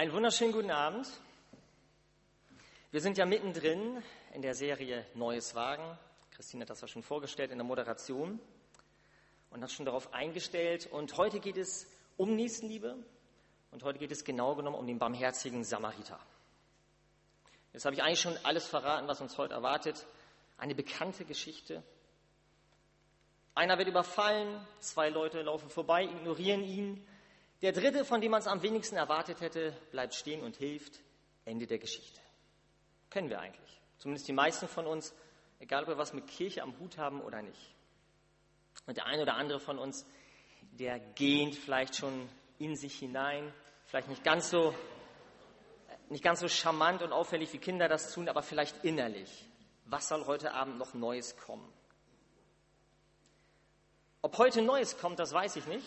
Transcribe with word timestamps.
Einen 0.00 0.14
wunderschönen 0.14 0.52
guten 0.52 0.70
Abend. 0.70 1.06
Wir 2.90 3.02
sind 3.02 3.18
ja 3.18 3.26
mittendrin 3.26 4.02
in 4.32 4.40
der 4.40 4.54
Serie 4.54 5.04
Neues 5.12 5.54
Wagen. 5.54 5.84
Christine 6.30 6.62
hat 6.62 6.70
das 6.70 6.80
ja 6.80 6.88
schon 6.88 7.02
vorgestellt 7.02 7.50
in 7.50 7.58
der 7.58 7.66
Moderation 7.66 8.40
und 9.50 9.62
hat 9.62 9.70
schon 9.70 9.84
darauf 9.84 10.14
eingestellt. 10.14 10.86
Und 10.86 11.18
heute 11.18 11.38
geht 11.38 11.58
es 11.58 11.86
um 12.16 12.34
Nächstenliebe 12.34 12.96
und 13.72 13.82
heute 13.82 13.98
geht 13.98 14.10
es 14.10 14.24
genau 14.24 14.54
genommen 14.54 14.76
um 14.76 14.86
den 14.86 14.98
barmherzigen 14.98 15.64
Samariter. 15.64 16.18
Jetzt 17.74 17.84
habe 17.84 17.94
ich 17.94 18.02
eigentlich 18.02 18.22
schon 18.22 18.38
alles 18.42 18.66
verraten, 18.66 19.06
was 19.06 19.20
uns 19.20 19.36
heute 19.36 19.52
erwartet. 19.52 20.06
Eine 20.56 20.74
bekannte 20.74 21.26
Geschichte. 21.26 21.82
Einer 23.54 23.76
wird 23.76 23.88
überfallen, 23.88 24.66
zwei 24.78 25.10
Leute 25.10 25.42
laufen 25.42 25.68
vorbei, 25.68 26.04
ignorieren 26.04 26.62
ihn. 26.62 27.06
Der 27.62 27.72
dritte, 27.72 28.04
von 28.04 28.20
dem 28.20 28.30
man 28.30 28.40
es 28.40 28.46
am 28.46 28.62
wenigsten 28.62 28.96
erwartet 28.96 29.40
hätte, 29.40 29.76
bleibt 29.90 30.14
stehen 30.14 30.42
und 30.42 30.56
hilft. 30.56 31.00
Ende 31.44 31.66
der 31.66 31.78
Geschichte. 31.78 32.20
Kennen 33.10 33.28
wir 33.28 33.40
eigentlich. 33.40 33.80
Zumindest 33.98 34.28
die 34.28 34.32
meisten 34.32 34.68
von 34.68 34.86
uns, 34.86 35.14
egal 35.58 35.82
ob 35.82 35.88
wir 35.88 35.98
was 35.98 36.12
mit 36.12 36.26
Kirche 36.26 36.62
am 36.62 36.78
Hut 36.78 36.96
haben 36.96 37.20
oder 37.20 37.42
nicht. 37.42 37.74
Und 38.86 38.96
der 38.96 39.06
eine 39.06 39.22
oder 39.22 39.34
andere 39.34 39.60
von 39.60 39.78
uns, 39.78 40.06
der 40.72 41.00
gähnt 41.00 41.54
vielleicht 41.54 41.96
schon 41.96 42.28
in 42.58 42.76
sich 42.76 42.98
hinein, 42.98 43.52
vielleicht 43.86 44.08
nicht 44.08 44.24
ganz 44.24 44.50
so, 44.50 44.74
nicht 46.08 46.22
ganz 46.24 46.40
so 46.40 46.48
charmant 46.48 47.02
und 47.02 47.12
auffällig 47.12 47.52
wie 47.52 47.58
Kinder 47.58 47.88
das 47.88 48.12
tun, 48.14 48.28
aber 48.28 48.42
vielleicht 48.42 48.84
innerlich. 48.84 49.46
Was 49.84 50.08
soll 50.08 50.24
heute 50.26 50.54
Abend 50.54 50.78
noch 50.78 50.94
Neues 50.94 51.36
kommen? 51.36 51.70
Ob 54.22 54.38
heute 54.38 54.62
Neues 54.62 54.98
kommt, 54.98 55.18
das 55.18 55.32
weiß 55.32 55.56
ich 55.56 55.66
nicht. 55.66 55.86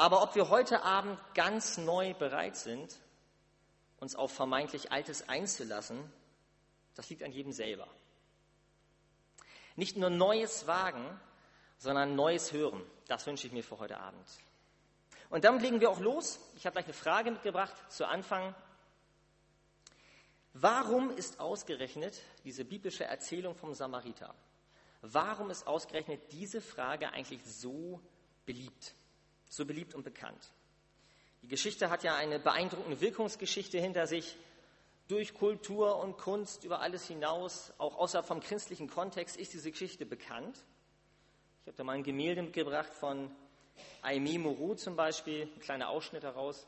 Aber 0.00 0.22
ob 0.22 0.34
wir 0.34 0.48
heute 0.48 0.82
Abend 0.82 1.18
ganz 1.34 1.76
neu 1.76 2.14
bereit 2.14 2.56
sind, 2.56 2.98
uns 3.98 4.16
auf 4.16 4.32
vermeintlich 4.32 4.90
Altes 4.92 5.28
einzulassen, 5.28 6.10
das 6.94 7.10
liegt 7.10 7.22
an 7.22 7.32
jedem 7.32 7.52
selber. 7.52 7.86
Nicht 9.76 9.98
nur 9.98 10.08
Neues 10.08 10.66
wagen, 10.66 11.04
sondern 11.76 12.16
Neues 12.16 12.50
hören. 12.50 12.82
Das 13.08 13.26
wünsche 13.26 13.46
ich 13.46 13.52
mir 13.52 13.62
für 13.62 13.78
heute 13.78 14.00
Abend. 14.00 14.26
Und 15.28 15.44
damit 15.44 15.60
legen 15.60 15.82
wir 15.82 15.90
auch 15.90 16.00
los. 16.00 16.40
Ich 16.56 16.64
habe 16.64 16.72
gleich 16.72 16.86
eine 16.86 16.94
Frage 16.94 17.30
mitgebracht 17.30 17.76
zu 17.92 18.08
Anfang. 18.08 18.54
Warum 20.54 21.10
ist 21.10 21.40
ausgerechnet 21.40 22.22
diese 22.44 22.64
biblische 22.64 23.04
Erzählung 23.04 23.54
vom 23.54 23.74
Samariter? 23.74 24.34
Warum 25.02 25.50
ist 25.50 25.66
ausgerechnet 25.66 26.32
diese 26.32 26.62
Frage 26.62 27.10
eigentlich 27.12 27.44
so 27.44 28.00
beliebt? 28.46 28.94
So 29.50 29.66
beliebt 29.66 29.94
und 29.94 30.04
bekannt. 30.04 30.52
Die 31.42 31.48
Geschichte 31.48 31.90
hat 31.90 32.02
ja 32.04 32.14
eine 32.14 32.38
beeindruckende 32.38 33.00
Wirkungsgeschichte 33.00 33.78
hinter 33.78 34.06
sich. 34.06 34.36
Durch 35.08 35.34
Kultur 35.34 35.98
und 35.98 36.18
Kunst 36.18 36.62
über 36.62 36.80
alles 36.80 37.06
hinaus, 37.08 37.72
auch 37.78 37.96
außerhalb 37.96 38.26
vom 38.26 38.40
christlichen 38.40 38.88
Kontext, 38.88 39.36
ist 39.36 39.52
diese 39.52 39.70
Geschichte 39.72 40.06
bekannt. 40.06 40.56
Ich 41.62 41.66
habe 41.66 41.76
da 41.76 41.84
mal 41.84 41.96
ein 41.96 42.04
Gemälde 42.04 42.42
mitgebracht 42.42 42.92
von 42.94 43.30
Aimé 44.02 44.38
Moreau 44.38 44.74
zum 44.76 44.94
Beispiel, 44.94 45.42
ein 45.42 45.60
kleiner 45.60 45.88
Ausschnitt 45.88 46.22
daraus. 46.22 46.66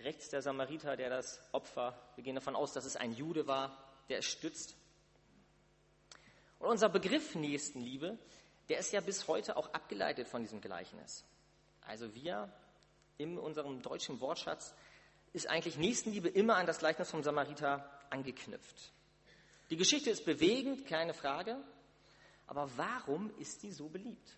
Rechts 0.00 0.30
der 0.30 0.40
Samariter, 0.40 0.96
der 0.96 1.10
das 1.10 1.40
Opfer, 1.52 2.00
wir 2.16 2.24
gehen 2.24 2.34
davon 2.34 2.56
aus, 2.56 2.72
dass 2.72 2.86
es 2.86 2.96
ein 2.96 3.12
Jude 3.12 3.46
war, 3.46 3.76
der 4.08 4.18
es 4.18 4.24
stützt. 4.24 4.74
Und 6.58 6.68
unser 6.68 6.88
Begriff 6.88 7.34
Nächstenliebe, 7.34 8.18
der 8.68 8.78
ist 8.78 8.92
ja 8.92 9.00
bis 9.00 9.28
heute 9.28 9.56
auch 9.56 9.72
abgeleitet 9.74 10.28
von 10.28 10.40
diesem 10.40 10.60
Gleichnis. 10.60 11.24
Also 11.86 12.14
wir 12.14 12.52
in 13.18 13.38
unserem 13.38 13.82
deutschen 13.82 14.20
Wortschatz 14.20 14.74
ist 15.32 15.48
eigentlich 15.48 15.76
Nächstenliebe 15.76 16.28
immer 16.28 16.56
an 16.56 16.66
das 16.66 16.78
Gleichnis 16.78 17.10
vom 17.10 17.22
Samariter 17.22 17.88
angeknüpft. 18.10 18.92
Die 19.70 19.76
Geschichte 19.76 20.10
ist 20.10 20.24
bewegend, 20.24 20.86
keine 20.86 21.14
Frage. 21.14 21.56
Aber 22.46 22.70
warum 22.76 23.30
ist 23.38 23.62
die 23.62 23.72
so 23.72 23.88
beliebt? 23.88 24.36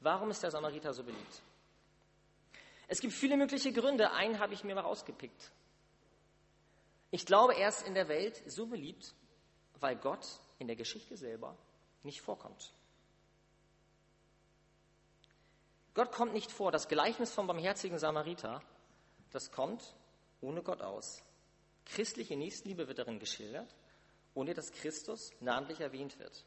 Warum 0.00 0.30
ist 0.30 0.42
der 0.42 0.50
Samariter 0.50 0.92
so 0.92 1.02
beliebt? 1.02 1.42
Es 2.86 3.00
gibt 3.00 3.14
viele 3.14 3.36
mögliche 3.36 3.72
Gründe. 3.72 4.12
Einen 4.12 4.38
habe 4.38 4.52
ich 4.52 4.62
mir 4.64 4.74
mal 4.74 4.82
rausgepickt. 4.82 5.50
Ich 7.10 7.24
glaube, 7.24 7.54
er 7.56 7.68
ist 7.68 7.86
in 7.86 7.94
der 7.94 8.08
Welt 8.08 8.42
so 8.46 8.66
beliebt, 8.66 9.14
weil 9.80 9.96
Gott 9.96 10.26
in 10.58 10.66
der 10.66 10.76
Geschichte 10.76 11.16
selber 11.16 11.56
nicht 12.02 12.20
vorkommt. 12.20 12.72
Gott 15.94 16.10
kommt 16.10 16.32
nicht 16.32 16.50
vor. 16.50 16.72
Das 16.72 16.88
Gleichnis 16.88 17.32
vom 17.32 17.46
barmherzigen 17.46 17.98
Samariter, 17.98 18.62
das 19.30 19.50
kommt 19.50 19.94
ohne 20.40 20.62
Gott 20.62 20.82
aus. 20.82 21.22
Christliche 21.86 22.36
Nächstenliebe 22.36 22.88
wird 22.88 22.98
darin 22.98 23.18
geschildert, 23.18 23.74
ohne 24.34 24.54
dass 24.54 24.72
Christus 24.72 25.32
namentlich 25.40 25.80
erwähnt 25.80 26.18
wird. 26.18 26.44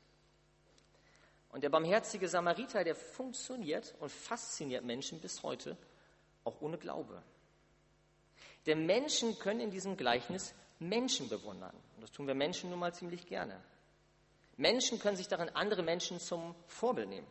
Und 1.50 1.64
der 1.64 1.70
barmherzige 1.70 2.28
Samariter, 2.28 2.84
der 2.84 2.96
funktioniert 2.96 3.96
und 4.00 4.12
fasziniert 4.12 4.84
Menschen 4.84 5.22
bis 5.22 5.42
heute, 5.44 5.78
auch 6.44 6.60
ohne 6.62 6.78
Glaube. 6.78 7.24
Denn 8.66 8.86
Menschen 8.86 9.40
können 9.40 9.62
in 9.62 9.72
diesem 9.72 9.96
Gleichnis 9.96 10.54
Menschen 10.80 11.30
bewundern. 11.30 11.76
Und 11.96 12.02
das 12.02 12.12
tun 12.12 12.28
wir 12.28 12.36
Menschen 12.36 12.70
nun 12.70 12.80
mal 12.80 12.94
ziemlich 12.94 13.26
gerne. 13.26 13.64
Menschen 14.58 15.00
können 15.00 15.16
sich 15.16 15.28
darin 15.28 15.50
andere 15.50 15.84
Menschen 15.84 16.20
zum 16.20 16.54
Vorbild 16.68 17.08
nehmen. 17.08 17.28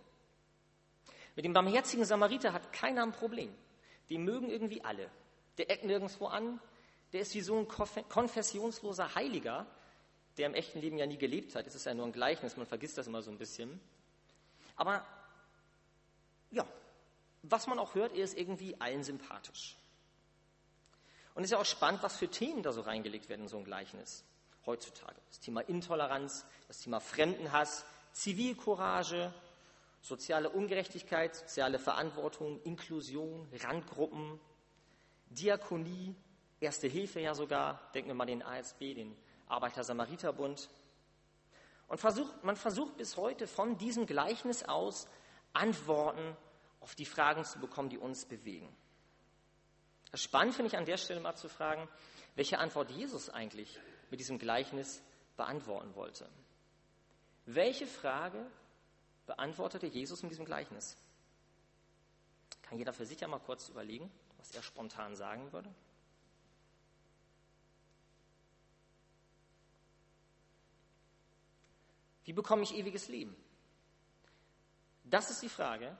Mit 1.36 1.44
dem 1.44 1.52
barmherzigen 1.52 2.04
Samariter 2.04 2.52
hat 2.52 2.72
keiner 2.72 3.02
ein 3.02 3.12
Problem. 3.12 3.54
Die 4.08 4.18
mögen 4.18 4.50
irgendwie 4.50 4.82
alle. 4.82 5.10
Der 5.58 5.70
eckt 5.70 5.84
nirgendwo 5.84 6.26
an. 6.26 6.60
Der 7.12 7.20
ist 7.20 7.34
wie 7.34 7.40
so 7.42 7.58
ein 7.58 7.68
konfessionsloser 7.68 9.14
Heiliger, 9.14 9.66
der 10.38 10.46
im 10.46 10.54
echten 10.54 10.80
Leben 10.80 10.98
ja 10.98 11.06
nie 11.06 11.18
gelebt 11.18 11.54
hat. 11.54 11.66
Es 11.66 11.74
ist 11.74 11.86
ja 11.86 11.94
nur 11.94 12.06
ein 12.06 12.12
Gleichnis, 12.12 12.56
man 12.56 12.66
vergisst 12.66 12.98
das 12.98 13.06
immer 13.06 13.22
so 13.22 13.30
ein 13.30 13.38
bisschen. 13.38 13.80
Aber 14.76 15.06
ja, 16.50 16.66
was 17.42 17.66
man 17.66 17.78
auch 17.78 17.94
hört, 17.94 18.14
er 18.16 18.24
ist 18.24 18.36
irgendwie 18.36 18.80
allen 18.80 19.04
sympathisch. 19.04 19.76
Und 21.34 21.42
es 21.42 21.48
ist 21.48 21.52
ja 21.52 21.58
auch 21.58 21.66
spannend, 21.66 22.02
was 22.02 22.16
für 22.16 22.28
Themen 22.28 22.62
da 22.62 22.72
so 22.72 22.80
reingelegt 22.80 23.28
werden 23.28 23.42
in 23.42 23.48
so 23.48 23.58
ein 23.58 23.64
Gleichnis 23.64 24.24
heutzutage. 24.64 25.16
Das 25.28 25.40
Thema 25.40 25.60
Intoleranz, 25.60 26.46
das 26.66 26.80
Thema 26.80 26.98
Fremdenhass, 26.98 27.84
Zivilcourage, 28.12 29.32
soziale 30.06 30.50
Ungerechtigkeit, 30.50 31.34
soziale 31.34 31.78
Verantwortung, 31.78 32.60
Inklusion, 32.62 33.48
Randgruppen, 33.52 34.38
Diakonie, 35.30 36.14
Erste 36.58 36.86
Hilfe 36.88 37.20
ja 37.20 37.34
sogar, 37.34 37.90
denken 37.92 38.08
wir 38.08 38.14
mal 38.14 38.24
den 38.24 38.42
ASB, 38.42 38.94
den 38.94 39.14
Arbeiter-Samariter-Bund. 39.46 40.70
Und 41.88 41.98
versucht, 41.98 42.44
man 42.44 42.56
versucht 42.56 42.96
bis 42.96 43.16
heute 43.16 43.46
von 43.46 43.76
diesem 43.76 44.06
Gleichnis 44.06 44.62
aus 44.62 45.06
Antworten 45.52 46.36
auf 46.80 46.94
die 46.94 47.04
Fragen 47.04 47.44
zu 47.44 47.58
bekommen, 47.58 47.90
die 47.90 47.98
uns 47.98 48.24
bewegen. 48.24 48.74
Spannend 50.14 50.54
finde 50.54 50.68
ich 50.68 50.78
an 50.78 50.86
der 50.86 50.96
Stelle 50.96 51.20
mal 51.20 51.36
zu 51.36 51.48
fragen, 51.48 51.86
welche 52.36 52.58
Antwort 52.58 52.90
Jesus 52.90 53.28
eigentlich 53.28 53.78
mit 54.10 54.20
diesem 54.20 54.38
Gleichnis 54.38 55.02
beantworten 55.36 55.94
wollte. 55.94 56.28
Welche 57.44 57.86
Frage 57.86 58.46
beantwortete 59.26 59.86
Jesus 59.86 60.22
in 60.22 60.28
diesem 60.28 60.44
Gleichnis. 60.44 60.96
Kann 62.62 62.78
jeder 62.78 62.92
für 62.92 63.06
sich 63.06 63.20
ja 63.20 63.28
kurz 63.38 63.68
überlegen, 63.68 64.10
was 64.38 64.52
er 64.52 64.62
spontan 64.62 65.14
sagen 65.14 65.52
würde? 65.52 65.72
Wie 72.24 72.32
bekomme 72.32 72.62
ich 72.62 72.74
ewiges 72.74 73.08
Leben? 73.08 73.36
Das 75.04 75.30
ist 75.30 75.42
die 75.42 75.48
Frage, 75.48 75.96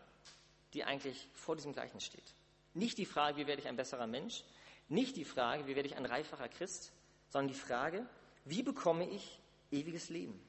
die 0.75 0.82
eigentlich 0.82 1.28
vor 1.34 1.54
diesem 1.54 1.72
Gleichnis 1.72 2.04
steht. 2.04 2.34
Nicht 2.75 2.98
die 2.98 3.06
Frage, 3.06 3.37
wie 3.37 3.47
werde 3.47 3.62
ich 3.62 3.69
ein 3.69 3.76
besserer 3.76 4.08
Mensch, 4.08 4.44
nicht 4.88 5.16
die 5.16 5.25
Frage, 5.25 5.66
wie 5.66 5.76
werde 5.76 5.88
ich 5.88 5.96
ein 5.96 6.05
reifacher 6.05 6.49
Christ, 6.49 6.93
sondern 7.28 7.49
die 7.49 7.58
Frage, 7.58 8.06
wie 8.44 8.62
bekomme 8.62 9.08
ich 9.08 9.40
ewiges 9.70 10.08
Leben? 10.08 10.40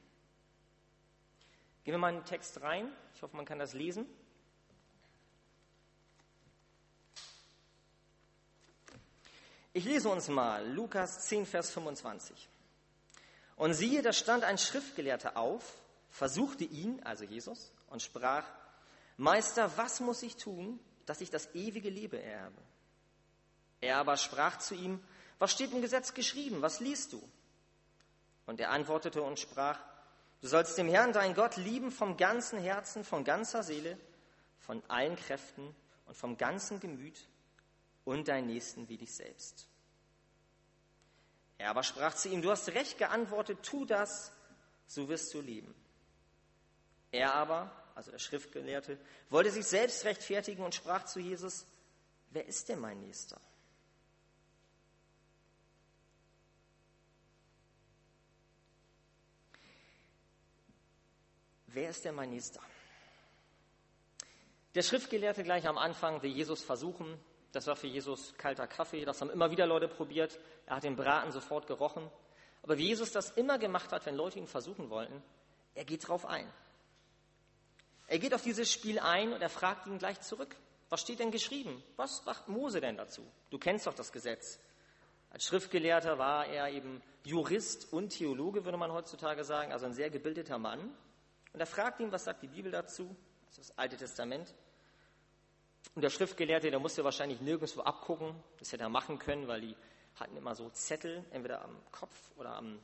Gehen 1.88 1.94
wir 1.94 2.00
mal 2.00 2.10
in 2.10 2.16
den 2.16 2.26
Text 2.26 2.60
rein. 2.60 2.92
Ich 3.14 3.22
hoffe, 3.22 3.34
man 3.34 3.46
kann 3.46 3.58
das 3.58 3.72
lesen. 3.72 4.04
Ich 9.72 9.86
lese 9.86 10.10
uns 10.10 10.28
mal 10.28 10.70
Lukas 10.70 11.24
10, 11.24 11.46
Vers 11.46 11.70
25. 11.70 12.46
Und 13.56 13.72
siehe, 13.72 14.02
da 14.02 14.12
stand 14.12 14.44
ein 14.44 14.58
Schriftgelehrter 14.58 15.38
auf, 15.38 15.64
versuchte 16.10 16.64
ihn, 16.64 17.02
also 17.04 17.24
Jesus, 17.24 17.72
und 17.88 18.02
sprach, 18.02 18.44
Meister, 19.16 19.74
was 19.78 20.00
muss 20.00 20.22
ich 20.22 20.36
tun, 20.36 20.78
dass 21.06 21.22
ich 21.22 21.30
das 21.30 21.54
ewige 21.54 21.88
Leben 21.88 22.20
erbe? 22.20 22.60
Er 23.80 23.96
aber 23.96 24.18
sprach 24.18 24.58
zu 24.58 24.74
ihm, 24.74 25.02
was 25.38 25.52
steht 25.52 25.72
im 25.72 25.80
Gesetz 25.80 26.12
geschrieben, 26.12 26.60
was 26.60 26.80
liest 26.80 27.14
du? 27.14 27.28
Und 28.44 28.60
er 28.60 28.72
antwortete 28.72 29.22
und 29.22 29.38
sprach, 29.38 29.80
Du 30.40 30.46
sollst 30.46 30.78
den 30.78 30.88
Herrn, 30.88 31.12
dein 31.12 31.34
Gott, 31.34 31.56
lieben 31.56 31.90
vom 31.90 32.16
ganzen 32.16 32.58
Herzen, 32.60 33.04
von 33.04 33.24
ganzer 33.24 33.62
Seele, 33.62 33.98
von 34.60 34.82
allen 34.88 35.16
Kräften 35.16 35.74
und 36.06 36.16
vom 36.16 36.36
ganzen 36.36 36.78
Gemüt 36.78 37.26
und 38.04 38.28
deinen 38.28 38.46
Nächsten 38.46 38.88
wie 38.88 38.96
dich 38.96 39.14
selbst. 39.14 39.66
Er 41.58 41.70
aber 41.70 41.82
sprach 41.82 42.14
zu 42.14 42.28
ihm, 42.28 42.40
du 42.40 42.50
hast 42.50 42.68
recht 42.68 42.98
geantwortet, 42.98 43.58
tu 43.62 43.84
das, 43.84 44.32
so 44.86 45.08
wirst 45.08 45.34
du 45.34 45.40
leben. 45.40 45.74
Er 47.10 47.34
aber, 47.34 47.72
also 47.96 48.12
der 48.12 48.20
Schriftgelehrte, 48.20 48.98
wollte 49.28 49.50
sich 49.50 49.66
selbst 49.66 50.04
rechtfertigen 50.04 50.62
und 50.62 50.74
sprach 50.74 51.04
zu 51.04 51.18
Jesus, 51.18 51.66
wer 52.30 52.46
ist 52.46 52.68
denn 52.68 52.78
mein 52.78 53.00
Nächster? 53.00 53.40
Wer 61.78 61.90
ist 61.90 62.04
denn 62.04 62.16
mein 62.16 62.30
Nächster? 62.30 62.60
Der 64.74 64.82
Schriftgelehrte 64.82 65.44
gleich 65.44 65.68
am 65.68 65.78
Anfang 65.78 66.20
will 66.22 66.32
Jesus 66.32 66.60
versuchen. 66.64 67.16
Das 67.52 67.68
war 67.68 67.76
für 67.76 67.86
Jesus 67.86 68.34
kalter 68.36 68.66
Kaffee. 68.66 69.04
Das 69.04 69.20
haben 69.20 69.30
immer 69.30 69.52
wieder 69.52 69.64
Leute 69.64 69.86
probiert. 69.86 70.40
Er 70.66 70.74
hat 70.74 70.82
den 70.82 70.96
Braten 70.96 71.30
sofort 71.30 71.68
gerochen. 71.68 72.10
Aber 72.64 72.78
wie 72.78 72.88
Jesus 72.88 73.12
das 73.12 73.30
immer 73.30 73.60
gemacht 73.60 73.92
hat, 73.92 74.06
wenn 74.06 74.16
Leute 74.16 74.40
ihn 74.40 74.48
versuchen 74.48 74.90
wollten, 74.90 75.22
er 75.76 75.84
geht 75.84 76.08
drauf 76.08 76.26
ein. 76.26 76.52
Er 78.08 78.18
geht 78.18 78.34
auf 78.34 78.42
dieses 78.42 78.72
Spiel 78.72 78.98
ein 78.98 79.32
und 79.32 79.40
er 79.40 79.48
fragt 79.48 79.86
ihn 79.86 79.98
gleich 79.98 80.20
zurück. 80.20 80.56
Was 80.88 81.02
steht 81.02 81.20
denn 81.20 81.30
geschrieben? 81.30 81.80
Was 81.94 82.24
sagt 82.24 82.48
Mose 82.48 82.80
denn 82.80 82.96
dazu? 82.96 83.22
Du 83.50 83.58
kennst 83.58 83.86
doch 83.86 83.94
das 83.94 84.10
Gesetz. 84.10 84.58
Als 85.30 85.44
Schriftgelehrter 85.44 86.18
war 86.18 86.44
er 86.48 86.70
eben 86.70 87.00
Jurist 87.22 87.92
und 87.92 88.08
Theologe, 88.08 88.64
würde 88.64 88.78
man 88.78 88.90
heutzutage 88.90 89.44
sagen, 89.44 89.70
also 89.70 89.86
ein 89.86 89.94
sehr 89.94 90.10
gebildeter 90.10 90.58
Mann. 90.58 90.92
Und 91.58 91.62
er 91.62 91.66
fragt 91.66 91.98
ihn, 91.98 92.12
was 92.12 92.22
sagt 92.22 92.44
die 92.44 92.46
Bibel 92.46 92.70
dazu? 92.70 93.16
Das 93.48 93.58
ist 93.58 93.70
das 93.70 93.78
Alte 93.78 93.96
Testament. 93.96 94.54
Und 95.96 96.02
der 96.02 96.10
Schriftgelehrte, 96.10 96.70
der 96.70 96.78
musste 96.78 97.02
wahrscheinlich 97.02 97.40
nirgendwo 97.40 97.80
abgucken. 97.80 98.32
Das 98.60 98.70
hätte 98.70 98.84
er 98.84 98.88
machen 98.88 99.18
können, 99.18 99.48
weil 99.48 99.62
die 99.62 99.76
hatten 100.14 100.36
immer 100.36 100.54
so 100.54 100.70
Zettel, 100.70 101.24
entweder 101.32 101.64
am 101.64 101.76
Kopf 101.90 102.14
oder 102.36 102.54
am 102.54 102.78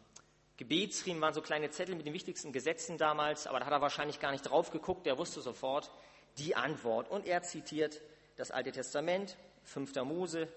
Gebetsriemen 0.56 1.22
waren 1.22 1.32
so 1.32 1.40
kleine 1.40 1.70
Zettel 1.70 1.94
mit 1.94 2.04
den 2.04 2.14
wichtigsten 2.14 2.52
Gesetzen 2.52 2.98
damals, 2.98 3.46
aber 3.46 3.60
da 3.60 3.66
hat 3.66 3.72
er 3.74 3.80
wahrscheinlich 3.80 4.18
gar 4.18 4.32
nicht 4.32 4.42
drauf 4.42 4.72
geguckt, 4.72 5.06
der 5.06 5.18
wusste 5.18 5.40
sofort 5.40 5.92
die 6.38 6.56
Antwort. 6.56 7.08
Und 7.08 7.26
er 7.26 7.42
zitiert 7.42 8.00
das 8.34 8.50
Alte 8.50 8.72
Testament, 8.72 9.36
5. 9.62 9.94
Mose 10.02 10.48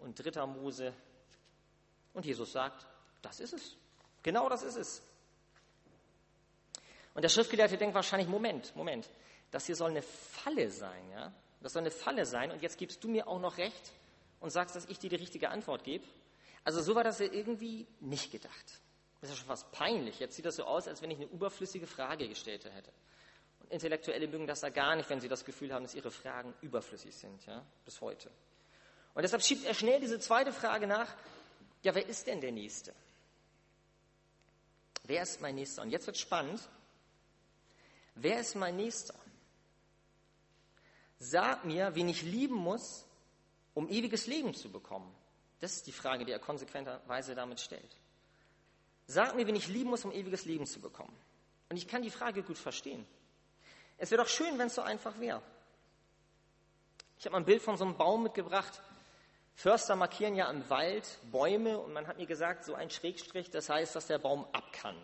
und 0.00 0.16
3. 0.16 0.46
Mose. 0.46 0.92
Und 2.12 2.26
Jesus 2.26 2.50
sagt, 2.50 2.88
das 3.22 3.38
ist 3.38 3.52
es. 3.52 3.76
Genau 4.24 4.48
das 4.48 4.64
ist 4.64 4.74
es. 4.74 5.02
Und 7.14 7.22
der 7.22 7.28
Schriftgelehrte 7.28 7.76
denkt 7.76 7.94
wahrscheinlich, 7.94 8.28
Moment, 8.28 8.74
Moment, 8.74 9.08
das 9.50 9.66
hier 9.66 9.76
soll 9.76 9.90
eine 9.90 10.02
Falle 10.02 10.70
sein, 10.70 11.10
ja? 11.10 11.32
Das 11.60 11.74
soll 11.74 11.82
eine 11.82 11.90
Falle 11.90 12.26
sein 12.26 12.50
und 12.50 12.62
jetzt 12.62 12.76
gibst 12.76 13.04
du 13.04 13.08
mir 13.08 13.28
auch 13.28 13.38
noch 13.38 13.56
recht 13.56 13.92
und 14.40 14.50
sagst, 14.50 14.74
dass 14.74 14.86
ich 14.86 14.98
dir 14.98 15.10
die 15.10 15.16
richtige 15.16 15.50
Antwort 15.50 15.84
gebe. 15.84 16.04
Also 16.64 16.80
so 16.82 16.94
war 16.94 17.04
das 17.04 17.20
ja 17.20 17.26
irgendwie 17.26 17.86
nicht 18.00 18.32
gedacht. 18.32 18.80
Das 19.20 19.30
ist 19.30 19.36
ja 19.36 19.40
schon 19.40 19.46
fast 19.46 19.70
peinlich. 19.70 20.18
Jetzt 20.18 20.34
sieht 20.34 20.44
das 20.44 20.56
so 20.56 20.64
aus, 20.64 20.88
als 20.88 21.00
wenn 21.02 21.10
ich 21.10 21.18
eine 21.18 21.26
überflüssige 21.26 21.86
Frage 21.86 22.28
gestellt 22.28 22.64
hätte. 22.64 22.90
Und 23.60 23.70
Intellektuelle 23.70 24.26
mögen 24.26 24.48
das 24.48 24.62
ja 24.62 24.70
gar 24.70 24.96
nicht, 24.96 25.08
wenn 25.08 25.20
sie 25.20 25.28
das 25.28 25.44
Gefühl 25.44 25.72
haben, 25.72 25.84
dass 25.84 25.94
ihre 25.94 26.10
Fragen 26.10 26.52
überflüssig 26.60 27.14
sind, 27.14 27.46
ja, 27.46 27.64
bis 27.84 28.00
heute. 28.00 28.30
Und 29.14 29.22
deshalb 29.22 29.42
schiebt 29.42 29.64
er 29.64 29.74
schnell 29.74 30.00
diese 30.00 30.18
zweite 30.18 30.52
Frage 30.52 30.88
nach. 30.88 31.08
Ja, 31.82 31.94
wer 31.94 32.06
ist 32.06 32.26
denn 32.26 32.40
der 32.40 32.50
Nächste? 32.50 32.92
Wer 35.04 35.22
ist 35.22 35.40
mein 35.40 35.54
Nächster? 35.54 35.82
Und 35.82 35.90
jetzt 35.90 36.06
wird 36.06 36.18
spannend. 36.18 36.60
Wer 38.14 38.40
ist 38.40 38.54
mein 38.54 38.76
Nächster? 38.76 39.14
Sag 41.18 41.64
mir, 41.64 41.94
wen 41.94 42.08
ich 42.08 42.22
lieben 42.22 42.56
muss, 42.56 43.06
um 43.74 43.88
ewiges 43.88 44.26
Leben 44.26 44.54
zu 44.54 44.70
bekommen. 44.70 45.14
Das 45.60 45.74
ist 45.74 45.86
die 45.86 45.92
Frage, 45.92 46.24
die 46.24 46.32
er 46.32 46.40
konsequenterweise 46.40 47.34
damit 47.34 47.60
stellt. 47.60 47.96
Sag 49.06 49.36
mir, 49.36 49.46
wen 49.46 49.56
ich 49.56 49.68
lieben 49.68 49.90
muss, 49.90 50.04
um 50.04 50.12
ewiges 50.12 50.44
Leben 50.44 50.66
zu 50.66 50.80
bekommen. 50.80 51.16
Und 51.68 51.76
ich 51.76 51.86
kann 51.86 52.02
die 52.02 52.10
Frage 52.10 52.42
gut 52.42 52.58
verstehen. 52.58 53.06
Es 53.98 54.10
wäre 54.10 54.22
doch 54.22 54.28
schön, 54.28 54.58
wenn 54.58 54.66
es 54.66 54.74
so 54.74 54.82
einfach 54.82 55.18
wäre. 55.20 55.40
Ich 57.18 57.24
habe 57.24 57.32
mal 57.32 57.38
ein 57.38 57.44
Bild 57.44 57.62
von 57.62 57.76
so 57.76 57.84
einem 57.84 57.96
Baum 57.96 58.24
mitgebracht. 58.24 58.82
Förster 59.54 59.94
markieren 59.94 60.34
ja 60.34 60.50
im 60.50 60.68
Wald 60.70 61.06
Bäume 61.30 61.78
und 61.78 61.92
man 61.92 62.08
hat 62.08 62.18
mir 62.18 62.26
gesagt, 62.26 62.64
so 62.64 62.74
ein 62.74 62.90
Schrägstrich, 62.90 63.50
das 63.50 63.68
heißt, 63.68 63.94
dass 63.94 64.08
der 64.08 64.18
Baum 64.18 64.44
ab 64.52 64.72
kann. 64.72 64.96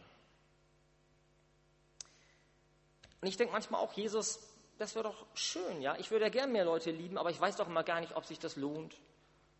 Und 3.21 3.29
ich 3.29 3.37
denke 3.37 3.53
manchmal 3.53 3.81
auch, 3.81 3.93
Jesus, 3.93 4.39
das 4.79 4.95
wäre 4.95 5.05
doch 5.05 5.27
schön, 5.35 5.83
ja. 5.83 5.97
Ich 5.97 6.11
würde 6.11 6.27
ja 6.27 6.31
gern 6.31 6.53
mehr 6.53 6.65
Leute 6.65 6.91
lieben, 6.91 7.19
aber 7.19 7.31
ich 7.31 7.41
weiß 7.41 7.57
doch 7.57 7.67
immer 7.67 7.83
gar 7.83 8.01
nicht, 8.01 8.15
ob 8.15 8.25
sich 8.25 8.39
das 8.39 8.57
lohnt. 8.57 8.97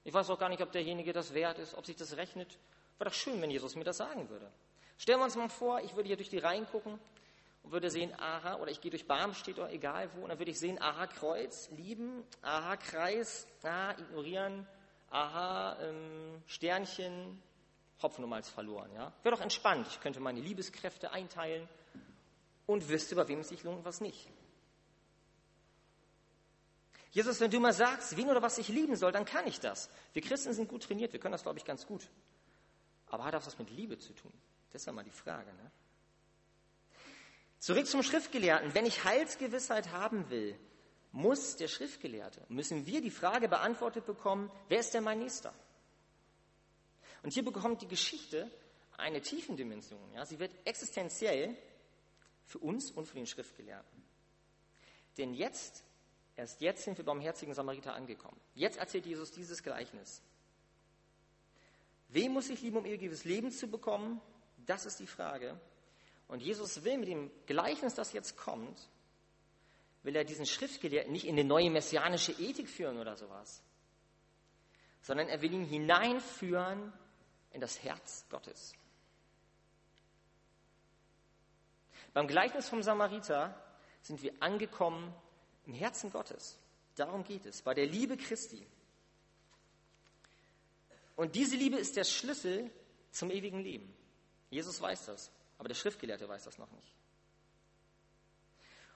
Ich 0.05 0.15
weiß 0.15 0.31
auch 0.31 0.39
gar 0.39 0.49
nicht, 0.49 0.63
ob 0.63 0.73
derjenige 0.73 1.13
das 1.13 1.35
wert 1.35 1.59
ist, 1.59 1.75
ob 1.75 1.85
sich 1.85 1.97
das 1.97 2.17
rechnet. 2.17 2.59
Wäre 2.99 3.11
doch 3.11 3.15
schön, 3.17 3.41
wenn 3.43 3.51
Jesus 3.51 3.75
mir 3.75 3.85
das 3.85 3.97
sagen 3.97 4.29
würde. 4.31 4.51
Stellen 4.97 5.21
wir 5.21 5.25
uns 5.25 5.37
mal 5.37 5.49
vor, 5.49 5.81
ich 5.81 5.95
würde 5.95 6.07
hier 6.07 6.17
durch 6.17 6.31
die 6.31 6.39
Reihen 6.39 6.67
gucken 6.67 6.99
und 7.63 7.73
würde 7.73 7.91
sehen, 7.91 8.13
aha, 8.19 8.57
oder 8.57 8.71
ich 8.71 8.81
gehe 8.81 8.91
durch 8.91 9.07
Barm, 9.07 9.35
steht 9.35 9.59
doch 9.59 9.69
egal 9.69 10.11
wo, 10.15 10.23
und 10.23 10.31
dann 10.31 10.39
würde 10.39 10.51
ich 10.51 10.59
sehen, 10.59 10.81
aha, 10.81 11.07
Kreuz, 11.07 11.69
lieben, 11.71 12.25
aha, 12.43 12.77
Kreis, 12.77 13.47
aha, 13.63 13.93
ignorieren, 13.93 14.67
aha, 15.11 15.77
ähm, 15.83 16.43
Sternchen, 16.47 17.43
Hopfen 18.01 18.25
um 18.25 18.43
verloren, 18.43 18.93
ja. 18.95 19.13
Wäre 19.25 19.35
doch 19.35 19.43
entspannt. 19.43 19.89
Ich 19.89 20.01
könnte 20.01 20.21
meine 20.21 20.41
Liebeskräfte 20.41 21.11
einteilen 21.11 21.69
und 22.69 22.89
wüsste, 22.91 23.17
bei 23.17 23.27
wem 23.27 23.41
es 23.41 23.49
sich 23.49 23.65
lohnt 23.65 23.79
und 23.79 23.85
was 23.87 24.03
nicht. 24.03 24.29
Jesus, 27.11 27.41
wenn 27.41 27.51
du 27.51 27.59
mal 27.59 27.73
sagst, 27.73 28.17
wen 28.17 28.29
oder 28.29 28.43
was 28.43 28.59
ich 28.59 28.69
lieben 28.69 28.95
soll, 28.95 29.11
dann 29.11 29.25
kann 29.25 29.47
ich 29.47 29.59
das. 29.59 29.89
Wir 30.13 30.21
Christen 30.21 30.53
sind 30.53 30.69
gut 30.69 30.83
trainiert, 30.83 31.15
wir 31.15 31.19
können 31.19 31.33
das, 31.33 31.43
glaube 31.43 31.59
ich, 31.59 31.65
ganz 31.65 31.87
gut. 31.87 32.07
Aber 33.07 33.25
hat 33.25 33.33
das 33.33 33.47
was 33.47 33.59
mit 33.59 33.71
Liebe 33.71 33.97
zu 33.97 34.13
tun? 34.13 34.33
Das 34.71 34.83
ist 34.83 34.87
ja 34.87 34.93
mal 34.93 35.03
die 35.03 35.11
Frage. 35.11 35.51
Ne? 35.51 35.71
Zurück 37.59 37.87
zum 37.87 38.03
Schriftgelehrten. 38.03 38.75
Wenn 38.75 38.85
ich 38.85 39.03
Heilsgewissheit 39.03 39.91
haben 39.91 40.29
will, 40.29 40.55
muss 41.11 41.57
der 41.57 41.69
Schriftgelehrte, 41.69 42.45
müssen 42.51 42.85
wir 42.85 43.01
die 43.01 43.11
Frage 43.11 43.49
beantwortet 43.49 44.05
bekommen, 44.05 44.51
wer 44.69 44.81
ist 44.81 44.93
denn 44.93 45.05
mein 45.05 45.21
Nächster? 45.21 45.55
Und 47.23 47.33
hier 47.33 47.47
bekommt 47.47 47.81
die 47.81 47.89
Geschichte 47.89 48.51
eine 48.99 49.23
Tiefendimension. 49.23 50.13
Ja? 50.13 50.27
Sie 50.27 50.39
wird 50.39 50.53
existenziell 50.67 51.57
für 52.49 52.59
uns 52.59 52.91
und 52.91 53.07
für 53.07 53.15
den 53.15 53.27
Schriftgelehrten. 53.27 54.03
Denn 55.17 55.35
jetzt 55.35 55.85
Erst 56.39 56.61
jetzt 56.61 56.85
sind 56.85 56.97
wir 56.97 57.05
beim 57.05 57.21
herzigen 57.21 57.53
Samariter 57.53 57.95
angekommen. 57.95 58.41
Jetzt 58.55 58.79
erzählt 58.79 59.07
Jesus 59.07 59.33
dieses 59.33 59.65
Gleichnis. 59.65 60.23
Wen 62.11 62.33
muss 62.33 62.49
ich 62.49 62.63
lieben, 62.63 62.77
um 62.77 62.87
ewiges 62.87 63.25
Leben 63.25 63.51
zu 63.51 63.67
bekommen? 63.67 64.21
Das 64.65 64.87
ist 64.87 65.01
die 65.01 65.09
Frage. 65.09 65.61
Und 66.29 66.41
Jesus 66.41 66.85
will 66.85 66.99
mit 66.99 67.09
dem 67.09 67.29
Gleichnis, 67.47 67.95
das 67.95 68.13
jetzt 68.13 68.37
kommt, 68.37 68.89
will 70.05 70.15
er 70.15 70.23
diesen 70.23 70.47
Schriftgelehrten 70.47 71.11
nicht 71.11 71.27
in 71.27 71.35
eine 71.35 71.43
neue 71.43 71.71
messianische 71.71 72.31
Ethik 72.31 72.69
führen 72.69 72.99
oder 72.99 73.17
sowas, 73.17 73.61
sondern 75.03 75.29
er 75.29 75.43
will 75.43 75.53
ihn 75.53 75.65
hineinführen 75.65 76.93
in 77.51 77.61
das 77.61 77.83
Herz 77.83 78.25
Gottes. 78.31 78.75
Beim 82.19 82.27
Gleichnis 82.27 82.69
vom 82.69 82.83
Samariter 82.83 83.55
sind 84.03 84.21
wir 84.25 84.33
angekommen 84.41 85.15
im 85.67 85.73
Herzen 85.73 86.11
Gottes. 86.11 86.59
Darum 86.97 87.23
geht 87.23 87.47
es, 87.47 87.63
bei 87.63 87.75
der 87.75 87.87
Liebe 87.87 88.17
Christi. 88.17 88.67
Und 91.15 91.37
diese 91.37 91.55
Liebe 91.55 91.77
ist 91.77 91.95
der 91.95 92.03
Schlüssel 92.03 92.73
zum 93.13 93.31
ewigen 93.31 93.61
Leben. 93.61 93.95
Jesus 94.51 94.81
weiß 94.81 95.07
das, 95.07 95.31
aber 95.59 95.69
der 95.69 95.77
Schriftgelehrte 95.77 96.29
weiß 96.29 96.43
das 96.43 96.59
noch 96.59 96.73
nicht. 96.73 96.93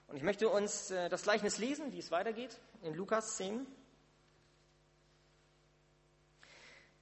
Und 0.07 0.17
ich 0.17 0.23
möchte 0.23 0.49
uns 0.49 0.91
äh, 0.91 1.07
das 1.07 1.23
Gleichnis 1.23 1.59
lesen, 1.59 1.93
wie 1.93 1.99
es 1.99 2.11
weitergeht, 2.11 2.59
in 2.81 2.93
Lukas 2.93 3.37
10. 3.37 3.65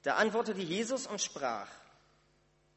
Da 0.03 0.17
antwortete 0.17 0.61
Jesus 0.61 1.07
und 1.07 1.19
sprach, 1.19 1.71